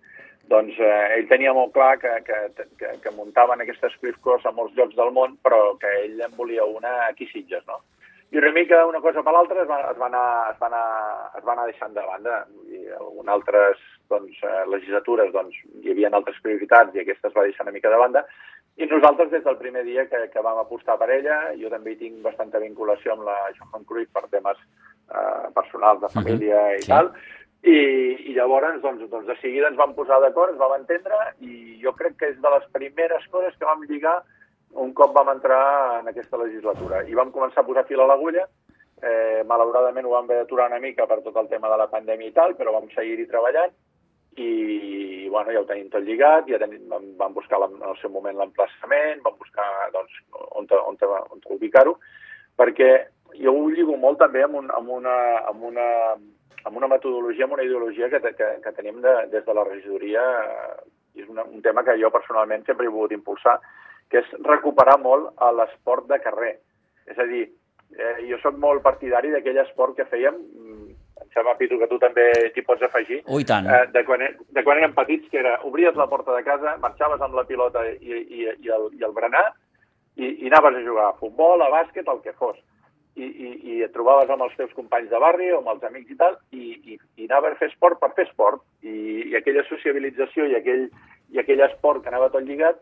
[0.52, 4.54] doncs eh, ell tenia molt clar que, que, que, que muntaven aquestes Cruyff Course a
[4.56, 7.82] molts llocs del món, però que ell en volia una aquí Sitges, no?
[8.32, 10.86] I una mica una cosa per l'altra es, va, es, va anar, es, va anar,
[11.36, 12.38] es va anar deixant de banda.
[12.72, 17.44] I en altres doncs, eh, legislatures doncs, hi havia altres prioritats i aquesta es va
[17.48, 18.24] deixar una mica de banda,
[18.80, 22.22] i nosaltres, des del primer dia que, que vam apostar per ella, jo també tinc
[22.24, 24.62] bastanta vinculació amb la Johan Cruyff per temes
[25.12, 26.78] eh, personals, de família uh -huh.
[26.78, 26.90] i sí.
[26.90, 27.12] tal,
[27.64, 27.78] i,
[28.30, 31.94] i llavors, doncs, doncs, de seguida ens vam posar d'acord, ens vam entendre, i jo
[31.94, 34.24] crec que és de les primeres coses que vam lligar
[34.74, 37.04] un cop vam entrar en aquesta legislatura.
[37.04, 38.48] I vam començar a posar fil a l'agulla,
[39.04, 42.28] eh, malauradament ho vam haver d'aturar una mica per tot el tema de la pandèmia
[42.28, 43.74] i tal, però vam seguir-hi treballant,
[44.40, 47.98] i bueno, ja ho tenim tot lligat, ja tenim, vam, vam buscar la, en el
[48.00, 51.98] seu moment l'emplaçament, vam buscar doncs, on, on, on, on ubicar-ho,
[52.58, 52.92] perquè
[53.40, 55.16] jo ho lligo molt també amb, un, amb, una,
[55.52, 55.88] amb, una,
[56.66, 60.26] amb una metodologia, amb una ideologia que, que, que tenim de, des de la regidoria,
[61.16, 63.58] i és una, un tema que jo personalment sempre he volgut impulsar,
[64.12, 66.56] que és recuperar molt l'esport de carrer.
[67.08, 67.46] És a dir,
[67.98, 70.40] eh, jo sóc molt partidari d'aquell esport que fèiem
[71.34, 73.22] sembla, Pitu, que tu també t'hi pots afegir.
[73.32, 73.68] Ui, tant.
[73.68, 77.22] Eh, de, quan, de quan érem petits, que era obries la porta de casa, marxaves
[77.24, 79.46] amb la pilota i, i, i, el, i el berenar
[80.18, 82.60] i, i anaves a jugar a futbol, a bàsquet, el que fos.
[83.20, 86.14] I, i, i et trobaves amb els teus companys de barri o amb els amics
[86.14, 88.64] i tal, i, i, i anaves a fer esport per fer esport.
[88.88, 88.94] I,
[89.32, 90.88] i aquella sociabilització i aquell,
[91.36, 92.80] i aquell esport que anava tot lligat,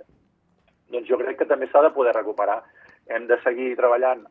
[0.93, 2.61] doncs jo crec que també s'ha de poder recuperar
[3.09, 4.21] hem de seguir treballant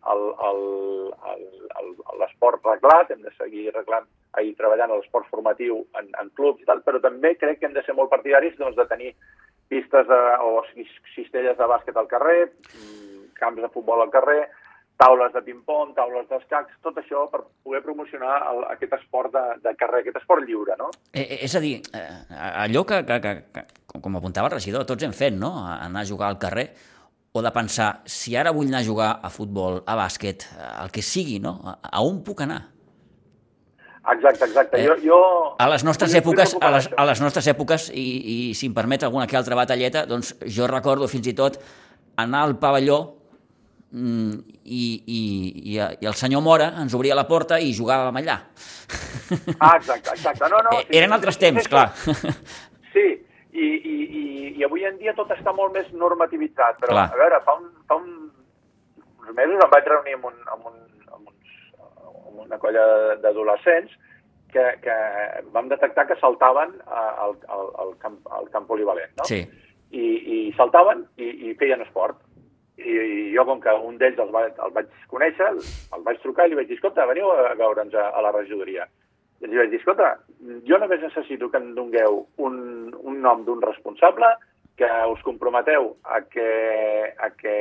[2.20, 4.06] l'esport reglat, hem de seguir arreglant,
[4.38, 7.82] ahir treballant l'esport formatiu en, en clubs i tal, però també crec que hem de
[7.86, 9.12] ser molt partidaris doncs, de tenir
[9.68, 10.62] pistes de, o
[11.14, 14.46] cistelles de bàsquet al carrer, mm, camps de futbol al carrer,
[14.98, 19.74] taules de ping-pong, taules d'escacs, tot això per poder promocionar el, aquest esport de, de
[19.78, 20.90] carrer, aquest esport lliure, no?
[21.12, 22.06] Eh, eh és a dir, eh,
[22.64, 26.08] allò que, que, que, que, com apuntava el regidor, tots hem fet, no?, anar a
[26.08, 26.72] jugar al carrer,
[27.32, 30.48] o de pensar, si ara vull anar a jugar a futbol, a bàsquet,
[30.82, 31.54] el que sigui, no?
[31.62, 32.64] A on puc anar?
[34.08, 34.80] Exacte, exacte.
[34.80, 35.18] Eh, jo, jo...
[35.60, 39.04] A les nostres èpoques, a les, a les nostres èpoques i, i si em permet
[39.04, 41.60] alguna que altra batalleta, doncs jo recordo fins i tot
[42.18, 43.17] anar al pavelló
[43.92, 44.32] mm,
[44.64, 45.20] i, i,
[45.74, 48.40] i, i el senyor Mora ens obria la porta i jugàvem allà.
[49.60, 50.48] Ah, exacte, exacte.
[50.48, 51.90] No, no, sí, Eren altres temps, sí, clar.
[52.88, 53.04] Sí,
[53.52, 54.24] i, i, i,
[54.58, 57.06] i avui en dia tot està molt més normativitzat, però Clar.
[57.12, 58.10] a veure, fa, un, fa un,
[59.20, 60.76] uns mesos em vaig reunir amb, un, amb, un,
[61.14, 61.56] amb, uns,
[61.92, 62.84] amb una colla
[63.22, 63.94] d'adolescents
[64.52, 64.96] que, que
[65.54, 69.28] vam detectar que saltaven al, al, al, camp, al camp polivalent, no?
[69.28, 69.42] Sí.
[69.88, 72.18] I, i saltaven i, i feien esport.
[72.78, 75.50] I, i jo, com que un d'ells el, va, el vaig conèixer,
[75.96, 78.86] el vaig trucar i li vaig dir, escolta, veniu a veure'ns a, a la regidoria.
[79.42, 80.12] I els vaig dir, escolta,
[80.66, 82.56] jo només necessito que em dongueu un,
[82.98, 84.30] un nom d'un responsable,
[84.78, 86.48] que us comprometeu a que,
[87.18, 87.54] a que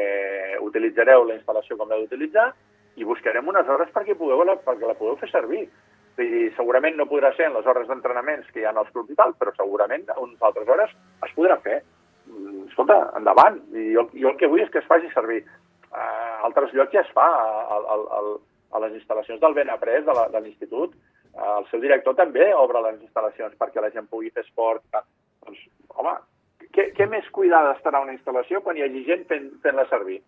[0.61, 2.51] utilitzareu la instal·lació com l'heu d'utilitzar
[3.01, 5.65] i buscarem unes hores perquè, pugueu la, perquè la pugueu fer servir.
[6.17, 9.13] Vull dir, segurament no podrà ser en les hores d'entrenaments que hi ha als clubs
[9.13, 10.93] i tal, però segurament a unes altres hores
[11.25, 11.81] es podrà fer.
[12.77, 13.57] Escolta, endavant.
[13.73, 15.41] I jo, jo el que vull és que es faci servir.
[15.89, 17.25] Uh, altres llocs ja es fa.
[17.25, 18.19] A, a, a,
[18.77, 20.93] a les instal·lacions del Benaprés, de l'institut,
[21.37, 24.83] el seu director també obre les instal·lacions perquè la gent pugui fer esport.
[25.45, 25.61] Doncs,
[25.95, 26.13] home,
[26.75, 30.19] què, què més cuidada estarà una instal·lació quan hi hagi gent fent, fent-la servir?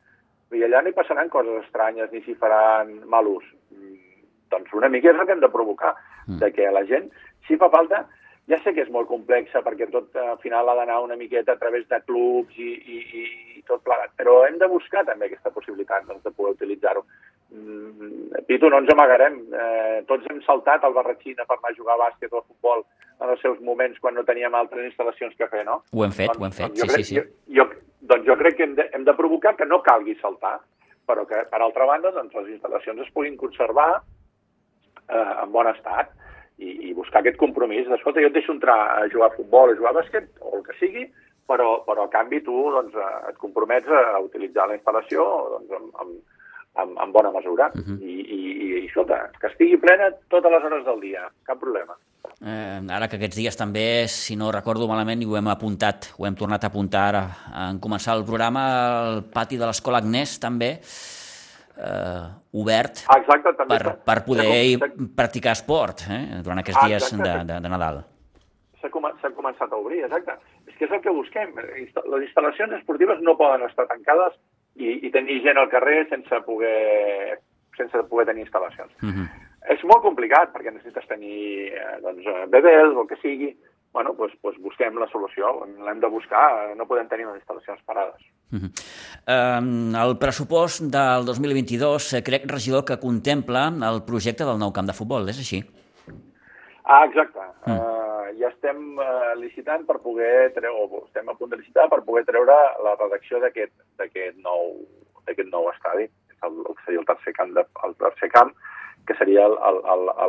[0.56, 3.46] I allà no hi passaran coses estranyes ni s'hi faran mal ús.
[3.76, 5.94] Mm, doncs una mica és el que hem de provocar,
[6.26, 6.40] mm.
[6.42, 7.12] de que la gent,
[7.46, 8.08] si fa falta,
[8.50, 11.62] ja sé que és molt complexa perquè tot al final ha d'anar una miqueta a
[11.62, 13.26] través de clubs i, i,
[13.60, 17.04] i tot plegat, però hem de buscar també aquesta possibilitat doncs, de poder utilitzar-ho.
[17.54, 19.38] Mm, Pitu, no ens amagarem.
[19.54, 22.84] Eh, tots hem saltat al Barratxina per anar a jugar a bàsquet o a futbol
[23.20, 25.82] en els seus moments quan no teníem altres instal·lacions que fer, no?
[25.94, 27.20] Ho hem fet, doncs, ho hem fet, doncs sí, crec, sí, sí.
[27.22, 27.28] Jo,
[27.60, 27.68] jo,
[28.14, 30.58] doncs jo crec que hem de, hem de provocar que no calgui saltar,
[31.10, 36.16] però que, per altra banda, doncs, les instal·lacions es puguin conservar eh, en bon estat
[36.60, 37.88] i, i buscar aquest compromís.
[37.96, 40.66] Escolta, jo et deixo entrar a jugar a futbol, a jugar a bàsquet, o el
[40.68, 41.08] que sigui,
[41.50, 42.98] però, però a canvi tu doncs,
[43.30, 46.20] et compromets a utilitzar la instal·lació doncs, amb, amb,
[46.84, 47.72] en, en bona mesura.
[47.74, 47.98] Uh -huh.
[48.04, 51.98] I, i, I, escolta, que estigui plena totes les hores del dia, cap problema.
[52.40, 56.26] Eh, ara que aquests dies també, si no recordo malament, i ho hem apuntat, ho
[56.26, 57.24] hem tornat a apuntar ara,
[57.70, 58.62] en començar el programa,
[59.10, 60.80] el pati de l'Escola Agnès també,
[61.80, 62.28] eh,
[62.60, 64.78] obert Exacte, també per, per poder
[65.16, 68.02] practicar esport eh, durant aquests dies de, de, de Nadal.
[68.80, 69.08] S'ha com
[69.40, 70.36] començat a obrir, exacte.
[70.68, 71.52] És que és el que busquem.
[71.56, 74.38] Les instal·lacions esportives no poden estar tancades
[74.80, 77.40] i, i tenir gent al carrer sense poder,
[77.78, 78.92] sense poder tenir instal·lacions.
[79.02, 79.26] Uh mhm.
[79.26, 79.46] -huh.
[79.74, 83.56] És molt complicat perquè necessites tenir eh, doncs, eh, bebès o el que sigui.
[83.94, 85.52] Bueno, doncs, doncs busquem la solució,
[85.86, 86.44] l'hem de buscar,
[86.78, 88.22] no podem tenir les instal·lacions parades.
[88.52, 88.72] Uh -huh.
[89.36, 94.88] um, el pressupost del 2022 eh, crec, regidor, que contempla el projecte del nou camp
[94.88, 95.64] de futbol, és així?
[96.84, 97.40] Ah, exacte.
[97.40, 97.78] Uh -huh.
[97.78, 102.02] uh, ja estem eh, licitant per poder treure, o estem a punt de licitar per
[102.04, 104.86] poder treure la redacció d'aquest nou,
[105.52, 106.10] nou estadi,
[106.46, 108.54] el, el que seria el tercer camp, de, el tercer camp
[109.08, 109.48] que seria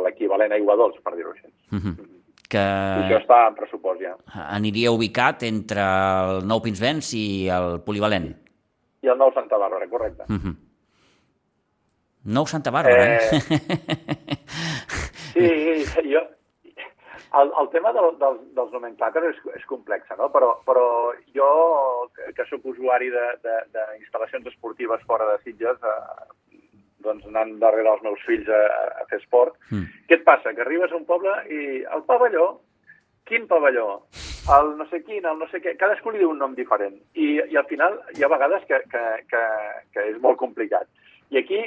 [0.03, 1.47] l'equivalent a Aigua Dols, per dir-ho així.
[1.71, 1.77] Uh.
[1.77, 2.20] -huh.
[2.51, 2.63] Que...
[3.05, 4.15] Això està en pressupost ja.
[4.47, 8.29] Aniria ubicat entre el Nou Pinsbens i el Polivalent.
[9.01, 10.27] I el Nou Santa Bàrbara, correcte.
[10.27, 10.41] Mhm.
[10.43, 10.55] -huh.
[12.35, 13.17] Nou Santa Bàrbara, eh?
[13.17, 13.41] eh?
[15.31, 15.47] Sí,
[16.11, 16.21] jo,
[17.39, 20.27] el, el tema del, del, dels nomenclàters és, és complex, no?
[20.33, 20.85] però, però
[21.35, 21.47] jo,
[22.35, 26.25] que sóc usuari d'instal·lacions esportives fora de Sitges, eh,
[27.03, 28.61] doncs anant darrere els meus fills a,
[29.01, 30.03] a fer esport, mm.
[30.09, 30.53] què et passa?
[30.55, 32.47] Que arribes a un poble i el pavelló,
[33.29, 34.01] quin pavelló?
[34.51, 36.97] El no sé quin, el no sé què, cadascú li diu un nom diferent.
[37.13, 39.43] I, i al final hi ha vegades que, que, que,
[39.93, 40.89] que és molt complicat.
[41.31, 41.61] I aquí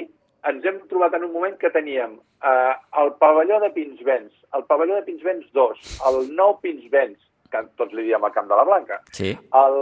[0.49, 4.99] ens hem trobat en un moment que teníem eh, el pavelló de Pinsbens, el pavelló
[4.99, 7.17] de Pinsbens 2, el nou Pinsbens,
[7.51, 9.33] que tots li diem al Camp de la Blanca, sí.
[9.33, 9.79] el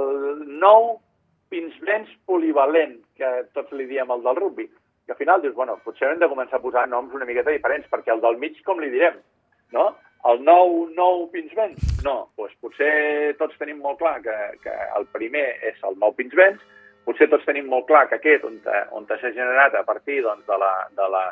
[0.62, 0.96] nou
[1.52, 4.70] Pinsbens polivalent, que tots li diem el del rugby,
[5.06, 7.90] que al final dius, bueno, potser hem de començar a posar noms una miqueta diferents,
[7.92, 9.20] perquè el del mig com li direm,
[9.76, 9.92] no?
[10.32, 12.00] El nou, nou Pinsbens?
[12.06, 16.62] No, doncs potser tots tenim molt clar que, que el primer és el nou Pinsbens,
[17.04, 18.62] potser tots tenim molt clar que aquest, on,
[18.96, 21.26] on s'ha generat a partir doncs, de la, de la,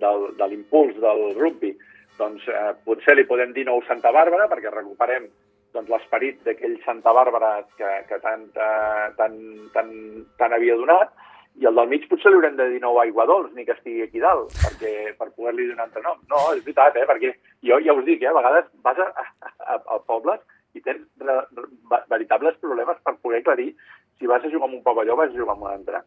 [0.00, 1.74] del, de l'impuls del rugby,
[2.20, 5.28] doncs eh, potser li podem dir nou Santa Bàrbara, perquè recuperem
[5.74, 9.36] doncs, l'esperit d'aquell Santa Bàrbara que, que tant, eh, tant,
[9.76, 9.92] tant,
[10.40, 11.12] tant havia donat,
[11.58, 14.04] i el del mig potser li haurem de dir nou Aigua Dols, ni que estigui
[14.04, 16.20] aquí dalt, perquè, per poder-li donar un altre nom.
[16.30, 17.06] No, és veritat, eh?
[17.08, 17.34] perquè
[17.66, 18.30] jo ja us dic, eh?
[18.30, 20.40] a vegades vas a, a, a, a pobles
[20.78, 23.74] i tens re, re, veritables problemes per poder aclarir
[24.18, 26.02] si vas a jugar amb un pavelló, vas a jugar amb un altre.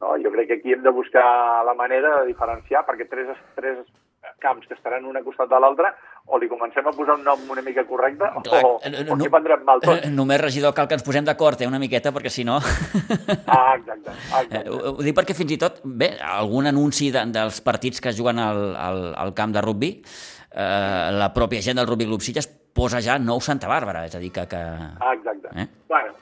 [0.00, 0.14] No?
[0.22, 1.26] Jo crec que aquí hem de buscar
[1.64, 3.80] la manera de diferenciar, perquè tres, tres
[4.44, 5.92] camps que estaran un a costat de l'altre,
[6.26, 9.28] o li comencem a posar un nom una mica correcte, Clar, o, no, o no,
[9.30, 10.08] prendrem mal tot.
[10.10, 12.58] Només, regidor, cal que ens posem d'acord eh, una miqueta, perquè si no...
[13.46, 14.10] Ah, exacte.
[14.10, 14.58] exacte.
[14.58, 18.14] Eh, ho, ho dic perquè fins i tot, bé, algun anunci de, dels partits que
[18.16, 19.92] juguen al, al, al camp de rugby,
[20.50, 24.22] eh, la pròpia gent del Rugby Club Sitges posa ja nou Santa Bàrbara, és a
[24.22, 24.48] dir, que...
[24.50, 24.62] que...
[24.98, 25.54] Ah, exacte.
[25.54, 25.68] Eh?
[25.88, 26.16] Bueno,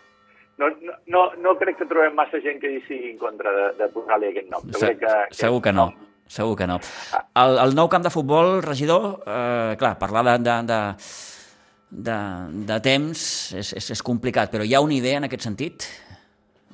[0.61, 0.71] no,
[1.11, 4.31] no, no crec que trobem massa gent que hi sigui en contra de, de posar-li
[4.31, 4.69] aquest nom.
[4.71, 5.89] Se, crec que, que segur que no.
[5.91, 6.04] Nom.
[6.31, 6.79] Segur que no.
[7.37, 10.81] El, el nou camp de futbol, regidor, eh, clar, parlar de, de, de,
[12.09, 12.19] de,
[12.71, 15.87] de temps és, és, és complicat, però hi ha una idea en aquest sentit?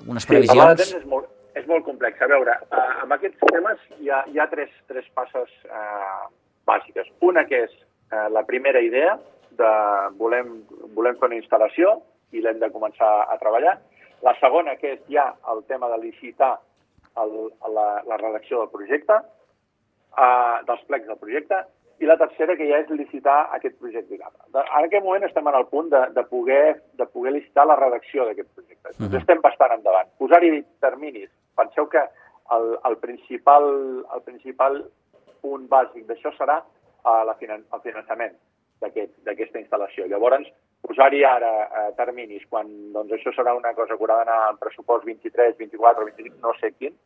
[0.01, 0.55] Algunes previsions?
[0.55, 1.27] Sí, parlar de temps és molt,
[1.59, 2.23] és molt complex.
[2.23, 6.23] A veure, eh, amb aquests temes hi ha, hi ha tres, tres passes eh,
[6.71, 7.11] bàsiques.
[7.27, 9.19] Una que és eh, la primera idea
[9.61, 9.75] de
[10.17, 10.61] volem,
[10.97, 11.99] volem fer una instal·lació,
[12.33, 13.77] i l'hem de començar a treballar.
[14.25, 16.55] La segona, que és ja el tema de licitar
[17.21, 17.37] el,
[17.75, 19.19] la, la redacció del projecte,
[20.17, 21.65] eh, dels plecs del projecte,
[22.01, 24.17] i la tercera, que ja és licitar aquest projecte.
[24.17, 28.25] En aquest moment estem en el punt de, de, poder, de poder licitar la redacció
[28.25, 28.95] d'aquest projecte.
[28.97, 29.19] Uh -huh.
[29.19, 30.09] estem bastant endavant.
[30.19, 31.29] Posar-hi terminis.
[31.57, 32.01] Penseu que
[32.57, 33.65] el, el, principal,
[34.15, 34.85] el principal
[35.43, 38.35] punt bàsic d'això serà uh, la finan el finançament
[38.81, 40.07] d'aquesta aquest, instal·lació.
[40.09, 40.49] Llavors,
[40.89, 45.05] posar-hi ara uh, terminis, quan doncs, això serà una cosa que haurà d'anar en pressupost
[45.05, 46.97] 23, 24, 25, no sé quin,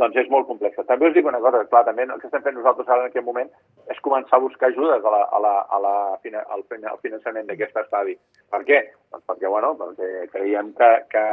[0.00, 0.78] doncs és molt complex.
[0.88, 3.26] També us dic una cosa, clar, també el que estem fent nosaltres ara en aquest
[3.26, 3.50] moment
[3.92, 5.94] és començar a buscar ajudes a la, a la, a la,
[6.56, 8.16] al, al finançament d'aquest estadi.
[8.52, 8.80] Per què?
[9.12, 11.24] Doncs perquè, bueno, perquè creiem que, que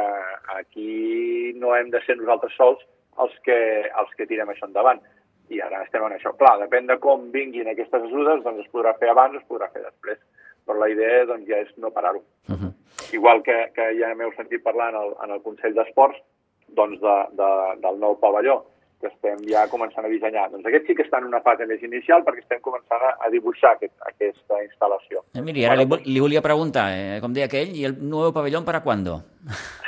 [0.58, 2.84] aquí no hem de ser nosaltres sols
[3.20, 3.58] els que,
[4.02, 5.00] els que tirem això endavant.
[5.50, 6.34] I ara estem en això.
[6.38, 9.70] Clar, depèn de com vinguin aquestes ajudes, doncs es podrà fer abans o es podrà
[9.72, 10.20] fer després.
[10.68, 12.20] Però la idea doncs, ja és no parar-ho.
[12.52, 12.70] Uh -huh.
[13.16, 16.20] Igual que, que ja m'heu sentit parlar en el, en el Consell d'Esports,
[16.76, 17.50] doncs, de, de,
[17.84, 18.60] del nou pavelló
[19.00, 20.50] que estem ja començant a dissenyar.
[20.52, 23.72] Doncs aquest sí que està en una fase més inicial perquè estem començant a, dibuixar
[23.76, 25.24] aquest, aquesta instal·lació.
[25.32, 28.28] Eh, miri, ara bueno, li, li volia preguntar, eh, com deia aquell, i el nou
[28.36, 29.16] pavelló per a quando?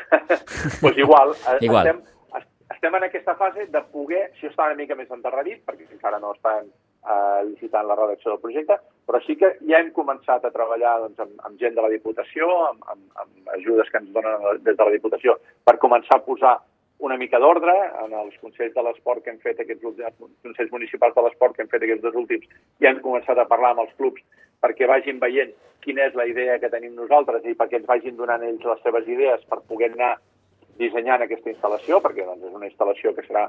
[0.81, 1.93] pues igual, eh, igual.
[1.93, 6.23] Estem, estem en aquesta fase de poder, si està una mica més enterradit, perquè encara
[6.23, 6.73] no estan
[7.05, 11.21] eh, licitant la redacció del projecte, però sí que ja hem començat a treballar doncs,
[11.21, 14.85] amb, amb gent de la Diputació, amb, amb, amb ajudes que ens donen des de
[14.89, 15.37] la Diputació,
[15.69, 16.57] per començar a posar
[17.03, 17.75] una mica d'ordre.
[18.05, 21.65] En els consells de l'esport que hem fet aquests últims, consells municipals de l'esport que
[21.65, 22.47] hem fet aquests dos últims,
[22.81, 24.23] ja hem començat a parlar amb els clubs
[24.63, 25.51] perquè vagin veient
[25.83, 29.09] quina és la idea que tenim nosaltres i perquè ens vagin donant ells les seves
[29.11, 30.13] idees per poder anar
[30.79, 33.49] dissenyant aquesta instal·lació, perquè doncs, és una instal·lació que serà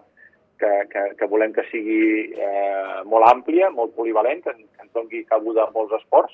[0.60, 5.22] que, que, que volem que sigui eh, molt àmplia, molt polivalent, que, que ens doni
[5.30, 6.34] cabuda a molts esports,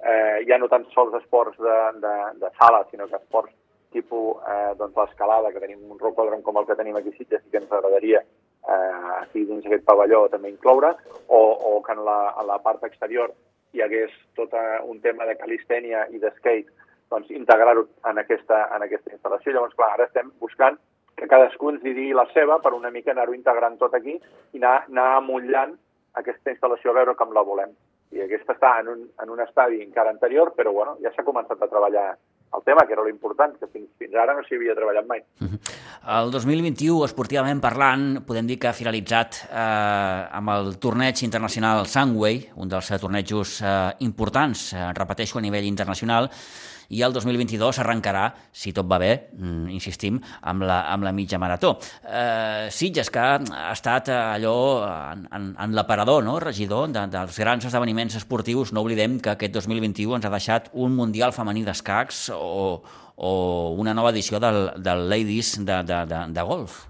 [0.00, 3.52] eh, ja no tan sols esports de, de, de sala, sinó que esports
[3.96, 7.42] tipus eh, doncs l'escalada, que tenim un rocòdrom com el que tenim aquí a Sitges
[7.46, 10.92] i que ens agradaria eh, aquí dins aquest pavelló també incloure,
[11.26, 13.32] o, o que en la, en la part exterior
[13.76, 14.52] hi hagués tot
[14.88, 16.72] un tema de calistènia i de skate,
[17.10, 19.52] doncs integrar-ho en, aquesta, en aquesta instal·lació.
[19.54, 20.78] Llavors, clar, ara estem buscant
[21.16, 24.78] que cadascú ens digui la seva per una mica anar-ho integrant tot aquí i anar,
[24.90, 25.76] anar amullant
[26.20, 27.72] aquesta instal·lació a veure com la volem.
[28.14, 31.62] I aquesta està en un, en un estadi encara anterior, però bueno, ja s'ha començat
[31.62, 32.08] a treballar
[32.56, 35.22] el tema, que era l'important, que fins, fins ara no s'hi havia treballat mai.
[35.40, 35.58] -huh.
[36.18, 42.50] El 2021, esportivament parlant, podem dir que ha finalitzat eh, amb el torneig internacional Sunway,
[42.56, 46.30] un dels tornejos eh, importants, eh, repeteixo, a nivell internacional,
[46.88, 51.38] i el 2022 arrencarà, si tot va bé, mm, insistim, amb la, amb la mitja
[51.38, 51.76] marató.
[52.04, 54.56] Eh, Sitges, que ha estat allò
[55.12, 59.56] en, en, en l'aparador, no?, regidor de, dels grans esdeveniments esportius, no oblidem que aquest
[59.58, 62.82] 2021 ens ha deixat un Mundial femení d'escacs o,
[63.16, 63.30] o
[63.76, 66.84] una nova edició del, del Ladies de, de, de, de golf.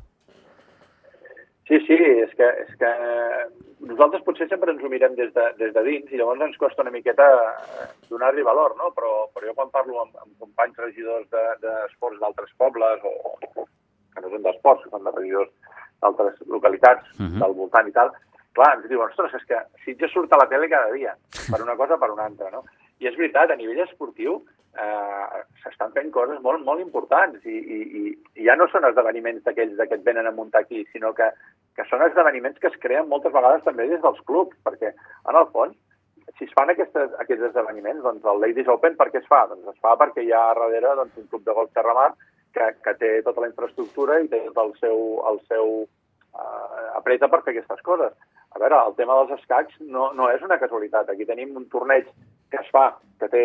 [1.66, 2.90] Sí, sí, és que, és que
[3.87, 6.85] nosaltres potser sempre ens ho mirem des de, des de dins i llavors ens costa
[6.85, 8.90] una miqueta eh, donar-li valor, no?
[8.96, 13.66] Però, però jo quan parlo amb, amb companys regidors d'esports de, d'altres pobles o, o
[14.14, 15.53] que no són d'esports, que són de regidors
[16.03, 17.33] d'altres localitats uh mhm.
[17.33, 17.40] -huh.
[17.44, 18.12] del voltant i tal,
[18.57, 21.16] clar, ens diuen, ostres, és que Sitges surt a la tele cada dia,
[21.51, 22.64] per una cosa per una altra, no?
[22.99, 24.40] I és veritat, a nivell esportiu
[24.77, 27.81] eh, s'estan fent coses molt, molt importants i, i,
[28.40, 31.29] i ja no són esdeveniments d'aquells que et venen a muntar aquí, sinó que
[31.77, 34.93] que són esdeveniments que es creen moltes vegades també des dels clubs, perquè,
[35.29, 35.77] en el fons,
[36.39, 39.45] si es fan aquestes, aquests esdeveniments, doncs el Ladies Open per què es fa?
[39.51, 42.11] Doncs es fa perquè hi ha darrere doncs, un club de golf Terramar
[42.57, 47.31] que, que té tota la infraestructura i té tot el seu, el seu uh, apreta
[47.33, 48.17] per fer aquestes coses.
[48.57, 51.12] A veure, el tema dels escacs no, no és una casualitat.
[51.12, 52.09] Aquí tenim un torneig
[52.53, 52.89] que es fa,
[53.21, 53.43] que té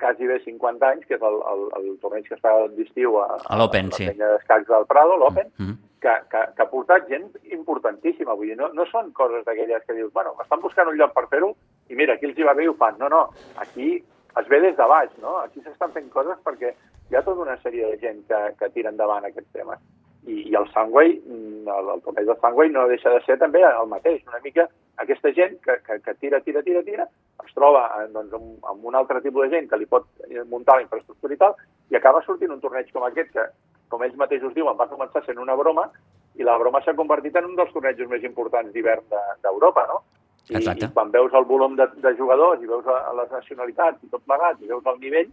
[0.00, 3.28] quasi bé 50 anys, que és el, el, el torneig que es fa d'estiu a,
[3.50, 4.06] a l'Open, sí.
[4.10, 8.36] A d'escacs del Prado, l'Open, mm -hmm que, que, que ha portat gent importantíssima.
[8.36, 11.24] Vull dir, no, no són coses d'aquelles que dius, bueno, estan buscant un lloc per
[11.32, 11.54] fer-ho
[11.88, 12.98] i mira, aquí els hi va bé i ho fan.
[13.00, 13.22] No, no,
[13.64, 13.96] aquí
[14.40, 15.38] es ve des de baix, no?
[15.40, 16.74] Aquí s'estan fent coses perquè
[17.10, 19.80] hi ha tota una sèrie de gent que, que tira endavant aquests temes.
[20.24, 23.64] I, i el Sangway, mm, el, el torneig del Sangway no deixa de ser també
[23.64, 24.68] el mateix, una mica
[25.02, 27.06] aquesta gent que, que, que tira, tira, tira, tira,
[27.44, 27.84] es troba
[28.14, 30.06] doncs, amb, amb un altre tipus de gent que li pot
[30.50, 31.56] muntar la infraestructura i tal,
[31.90, 33.46] i acaba sortint un torneig com aquest que
[33.92, 35.86] com ells mateixos diuen, va començar sent una broma
[36.34, 39.06] i la broma s'ha convertit en un dels tornejos més importants d'hivern
[39.44, 40.02] d'Europa, no?
[40.50, 44.02] I, I quan veus el volum de, de jugadors i veus a, a les nacionalitats
[44.04, 45.30] i tot plegat i veus el nivell,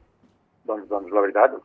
[0.70, 1.58] doncs, doncs la veritat,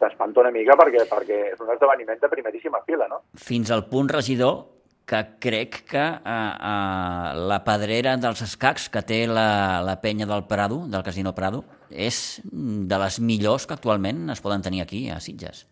[0.00, 3.22] t'espanta una mica perquè, perquè és un esdeveniment de primeríssima fila, no?
[3.40, 4.58] Fins al punt, regidor,
[5.06, 10.46] que crec que eh, eh, la pedrera dels escacs que té la, la penya del
[10.48, 15.20] Prado, del Casino Prado, és de les millors que actualment es poden tenir aquí a
[15.20, 15.66] Sitges.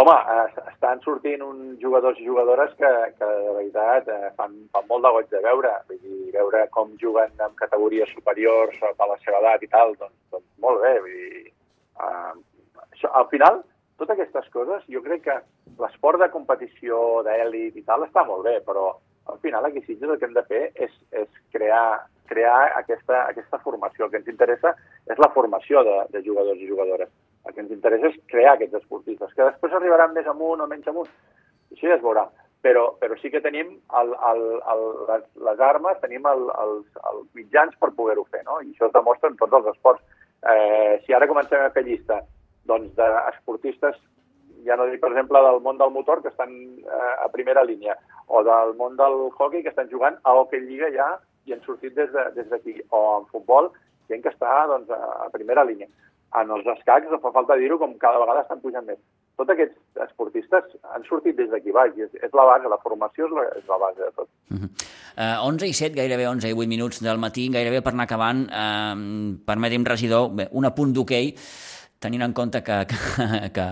[0.00, 0.14] Home,
[0.70, 5.10] estan sortint uns jugadors i jugadores que, que de veritat eh, fan, fan molt de
[5.16, 5.72] goig de veure.
[5.90, 10.16] Vull dir, veure com juguen en categories superiors a la seva edat i tal, doncs,
[10.32, 10.94] doncs molt bé.
[11.04, 11.44] Vull dir,
[12.00, 12.32] uh,
[12.88, 13.60] això, al final,
[14.02, 15.38] totes aquestes coses, jo crec que
[15.78, 18.90] l'esport de competició, d'èlit i tal, està molt bé, però
[19.30, 23.60] al final aquí Sitges el que hem de fer és, és crear, crear aquesta, aquesta
[23.62, 24.06] formació.
[24.06, 24.74] El que ens interessa
[25.06, 27.12] és la formació de, de jugadors i jugadores.
[27.46, 30.90] El que ens interessa és crear aquests esportistes, que després arribaran més amunt o menys
[30.90, 31.10] amunt.
[31.70, 32.26] Això ja es veurà.
[32.62, 37.24] Però, però sí que tenim el, el, el, les, les armes, tenim el, els, els
[37.38, 38.60] mitjans per poder-ho fer, no?
[38.62, 40.02] I això es demostra en tots els esports.
[40.42, 42.20] Eh, si ara comencem a fer llista
[42.70, 43.98] doncs, d'esportistes,
[44.66, 46.52] ja no dic, per exemple, del món del motor, que estan
[46.82, 47.96] eh, a primera línia,
[48.28, 51.08] o del món del hockey, que estan jugant a Hockey Lliga ja
[51.46, 53.72] i han sortit des d'aquí, de, o en futbol,
[54.10, 55.90] gent que està doncs, a, a primera línia.
[56.38, 59.00] En els escacs, no fa falta dir-ho, com cada vegada estan pujant més.
[59.36, 63.34] Tots aquests esportistes han sortit des d'aquí baix, és, és la base, la formació és
[63.36, 64.30] la, és la base de tot.
[64.48, 64.70] Uh -huh.
[65.18, 68.46] uh, 11 i 7, gairebé 11 i 8 minuts del matí, gairebé per anar acabant,
[68.48, 68.96] uh,
[69.44, 71.34] permeti'm, regidor, bé, un apunt d'hoquei,
[72.02, 73.66] tenint en compte que, que, que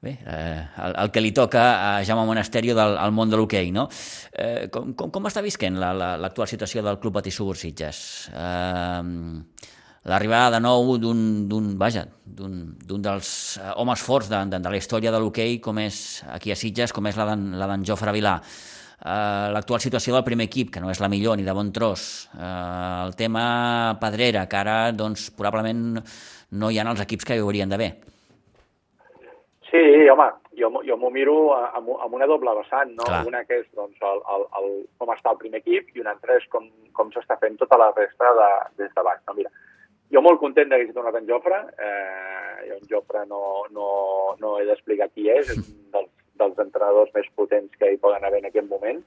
[0.00, 3.72] bé, eh, el, el que li toca a Jaume Monasterio del al món de l'hoquei,
[3.74, 3.88] no?
[4.32, 7.98] Eh, com, com, com està visquent l'actual la, la, situació del Club Patí Subursitges?
[8.30, 9.74] Eh,
[10.08, 15.12] L'arribada de nou d'un vaja, d'un dels eh, homes forts de, de, de la història
[15.12, 18.38] de l'hoquei, com és aquí a Sitges, com és la d'en Jofre Vilà.
[18.98, 22.26] Uh, l'actual situació del primer equip, que no és la millor ni de bon tros,
[22.34, 26.00] uh, el tema Pedrera, que ara doncs, probablement
[26.50, 27.92] no hi ha els equips que hi haurien d'haver.
[29.68, 30.26] Sí, home,
[30.56, 33.04] jo, jo m'ho miro amb, amb una doble vessant, no?
[33.04, 33.24] Clar.
[33.28, 34.68] Una que és doncs, el, el, el,
[35.00, 37.90] com està el primer equip i una altra és com, com s'està fent tota la
[37.96, 38.48] resta de,
[38.80, 39.20] des de baix.
[39.28, 39.52] No, mira,
[40.14, 41.60] jo molt content d'haver tornat en Jofre.
[41.76, 43.42] Eh, jo en Jofre no,
[43.76, 43.90] no,
[44.40, 48.24] no he d'explicar qui és, és un dels, dels entrenadors més potents que hi poden
[48.24, 49.04] haver en aquest moment,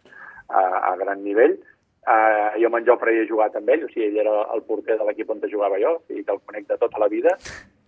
[0.49, 0.61] a,
[0.91, 1.57] a gran nivell.
[2.01, 4.63] Uh, jo amb en Jofre hi he jugat amb ell, o sigui, ell era el
[4.65, 7.35] porter de l'equip on jugava jo, i que el conec de tota la vida,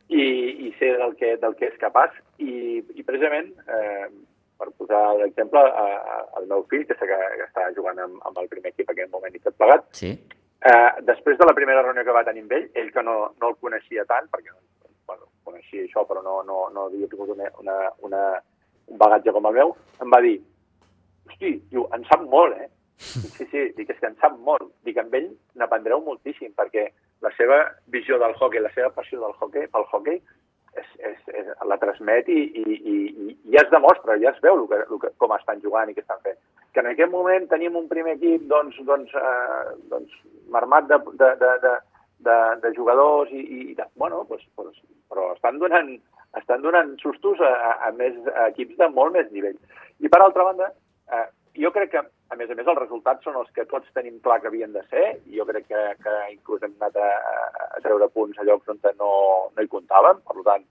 [0.08, 0.26] i,
[0.68, 2.14] i sé del que, del que és capaç.
[2.38, 4.06] I, i precisament, eh,
[4.62, 8.52] per posar l'exemple, uh, el meu fill, que que, que està jugant amb, amb el
[8.52, 10.14] primer equip en aquest moment i tot plegat, sí.
[10.62, 13.50] eh, després de la primera reunió que va tenir amb ell, ell que no, no
[13.50, 14.54] el coneixia tant, perquè
[15.10, 18.24] bueno, coneixia això, però no, no, no havia tingut una, una, una,
[18.94, 20.38] un bagatge com el meu, em va dir,
[21.28, 22.70] hosti, diu, en sap molt, eh?
[23.04, 24.72] Sí, sí, dic, és que en sap molt.
[24.88, 25.30] Dic, amb ell
[25.60, 26.88] n'aprendreu moltíssim, perquè
[27.26, 27.60] la seva
[27.94, 30.22] visió del hockey, la seva passió del hockey, pel hockey,
[30.74, 32.96] és, és, és, la transmet i, i, i,
[33.26, 35.96] i ja es demostra, ja es veu el que, el que, com estan jugant i
[35.96, 36.40] què estan fent.
[36.74, 40.16] Que en aquest moment tenim un primer equip doncs, doncs, eh, doncs
[40.54, 41.76] marmat de, de, de, de,
[42.28, 44.82] de, de jugadors i, i, i bueno, doncs, doncs,
[45.12, 45.94] però estan donant,
[46.42, 47.54] estan donant sustos a,
[47.90, 49.60] a, més, a equips de molt més nivell.
[50.02, 50.72] I per altra banda,
[51.14, 51.28] eh,
[51.62, 52.02] jo crec que,
[52.34, 54.82] a més a més, els resultats són els que tots tenim clar que havien de
[54.90, 57.10] ser, i jo crec que, que inclús hem anat a,
[57.78, 59.12] a treure punts a llocs on no,
[59.54, 60.66] no hi comptàvem, per tant,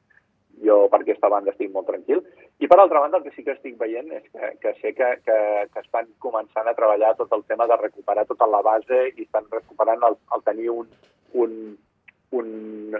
[0.62, 2.22] jo per aquesta banda estic molt tranquil.
[2.62, 5.08] I per altra banda, el que sí que estic veient és que, que sé que,
[5.26, 5.38] que,
[5.72, 9.48] que estan començant a treballar tot el tema de recuperar tota la base i estan
[9.50, 10.88] recuperant el, el tenir un,
[11.44, 11.58] un,
[12.38, 12.48] un,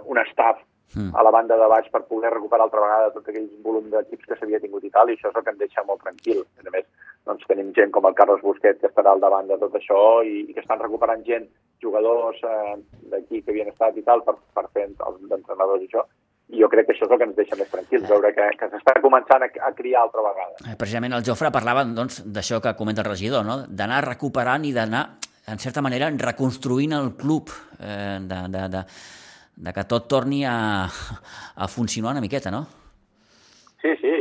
[0.03, 0.63] un staff
[0.97, 1.15] mm.
[1.15, 4.41] a la banda de baix per poder recuperar altra vegada tot aquell volum d'equips que
[4.41, 6.43] s'havia tingut i tal, i això és el que em deixa molt tranquil.
[6.67, 6.89] A més,
[7.29, 10.43] doncs tenim gent com el Carlos Busquet que estarà al davant de tot això i,
[10.49, 11.47] i que estan recuperant gent,
[11.83, 12.75] jugadors eh,
[13.13, 16.05] d'aquí que havien estat i tal, per, per fer els entrenadors i això,
[16.53, 18.69] i jo crec que això és el que ens deixa més tranquils, veure que, que
[18.75, 20.59] s'està començant a, a criar altra vegada.
[20.67, 23.63] Eh, precisament el Jofre parlava doncs, d'això doncs, que comenta el regidor, no?
[23.69, 25.07] d'anar recuperant i d'anar,
[25.53, 28.85] en certa manera, reconstruint el club, eh, de, de, de,
[29.67, 30.57] de que tot torni a,
[30.87, 32.67] a funcionar una miqueta, no?
[33.83, 34.12] Sí, sí,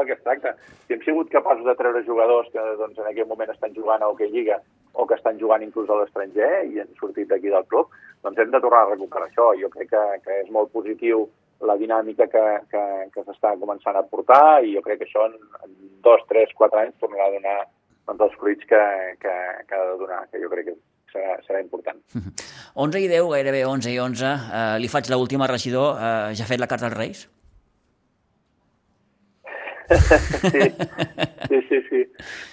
[0.00, 0.54] del que es tracta.
[0.86, 4.10] Si hem sigut capaços de treure jugadors que doncs, en aquest moment estan jugant a
[4.10, 4.60] Hockey Lliga
[4.92, 7.92] o que estan jugant inclús a l'estranger i han sortit d'aquí del club,
[8.24, 9.52] doncs hem de tornar a recuperar això.
[9.60, 11.28] Jo crec que, que és molt positiu
[11.68, 12.84] la dinàmica que, que,
[13.14, 15.74] que s'està començant a portar i jo crec que això en, en
[16.06, 17.58] dos, tres, quatre anys tornarà a donar
[18.08, 18.84] doncs, els fruits que,
[19.20, 19.34] que,
[19.68, 20.76] que ha de donar, que jo crec que
[21.12, 22.00] serà, serà important.
[22.80, 24.30] 11 i 10, gairebé 11 i 11.
[24.30, 25.98] Uh, li faig l'última, regidor.
[25.98, 27.26] Uh, ja ha fet la carta als Reis?
[29.90, 30.62] Sí,
[31.48, 32.04] sí, sí, sí.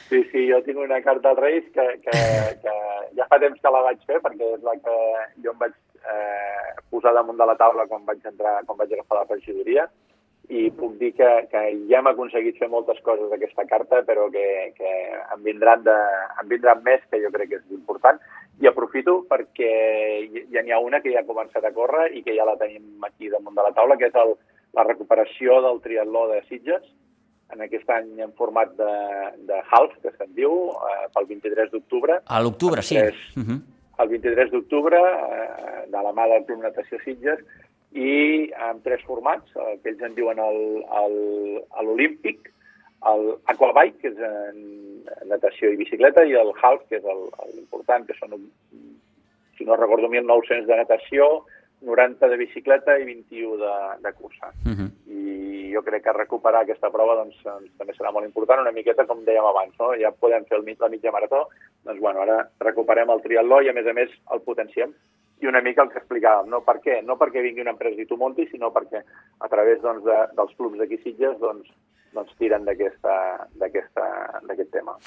[0.07, 2.19] Sí, sí, jo tinc una carta als Reis que, que,
[2.63, 2.75] que
[3.17, 4.97] ja fa temps que la vaig fer perquè és la que
[5.43, 5.73] jo em vaig
[6.13, 9.83] eh, posar damunt de la taula quan vaig entrar, quan vaig agafar la regidoria
[10.47, 14.45] i puc dir que, que ja hem aconseguit fer moltes coses d'aquesta carta, però que,
[14.77, 15.95] que en, vindran de,
[16.39, 18.21] en vindran més, que jo crec que és important.
[18.63, 19.71] I aprofito perquè
[20.53, 23.03] ja n'hi ha una que ja ha començat a córrer i que ja la tenim
[23.03, 24.37] aquí damunt de la taula, que és el,
[24.79, 26.87] la recuperació del triatló de Sitges,
[27.53, 28.93] en aquest any en format de,
[29.47, 30.51] de half, que se'n diu,
[30.89, 32.19] eh, pel 23 d'octubre.
[32.25, 32.97] A l'octubre, sí.
[32.97, 33.59] Uh -huh.
[34.03, 37.39] El 23 d'octubre, eh, de la mà del Club Natació Sitges,
[37.93, 40.37] i amb tres formats, eh, que ells en diuen
[41.83, 42.51] l'Olímpic,
[43.01, 47.03] l'Aquabike, que és en natació i bicicleta, i el Half, que és
[47.55, 48.29] l'important, que són,
[49.57, 51.45] si no recordo, 1.900 de natació,
[51.81, 53.73] 90 de bicicleta i 21 de,
[54.03, 54.51] de cursa.
[54.65, 54.89] Uh -huh.
[55.07, 59.05] I jo crec que recuperar aquesta prova doncs, doncs, també serà molt important, una miqueta
[59.09, 59.93] com dèiem abans, no?
[59.99, 61.47] ja podem fer el, la mitja marató,
[61.87, 64.95] doncs bueno, ara recuperem el triatló i a més a més el potenciem
[65.41, 66.63] i una mica el que explicàvem, no?
[66.65, 67.01] Per què?
[67.05, 70.55] No perquè vingui una empresa i t'ho munti, sinó perquè a través doncs, de, dels
[70.57, 71.69] clubs d'aquí Sitges doncs,
[72.17, 72.99] doncs tiren d'aquest
[74.73, 74.97] tema.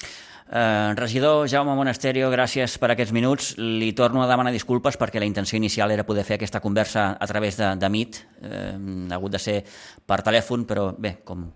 [0.51, 3.53] Eh, regidor Jaume Monasterio, gràcies per aquests minuts.
[3.59, 7.27] Li torno a demanar disculpes perquè la intenció inicial era poder fer aquesta conversa a
[7.29, 8.21] través de, de Meet.
[8.41, 8.75] Eh,
[9.11, 9.61] ha hagut de ser
[10.07, 11.49] per telèfon, però bé, com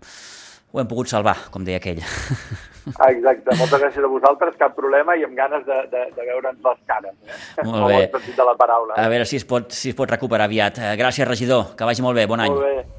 [0.75, 2.01] ho hem pogut salvar, com deia aquell.
[3.01, 6.59] Ah, exacte, moltes gràcies a vosaltres, cap problema i amb ganes de, de, de veure'ns
[6.67, 7.15] les cares.
[7.25, 7.63] Eh?
[7.65, 8.03] Molt bé.
[8.37, 8.99] de la paraula.
[9.01, 10.77] A veure si es pot, si es pot recuperar aviat.
[10.77, 12.53] Eh, gràcies, regidor, que vagi molt bé, bon any.
[12.53, 12.94] Molt bé.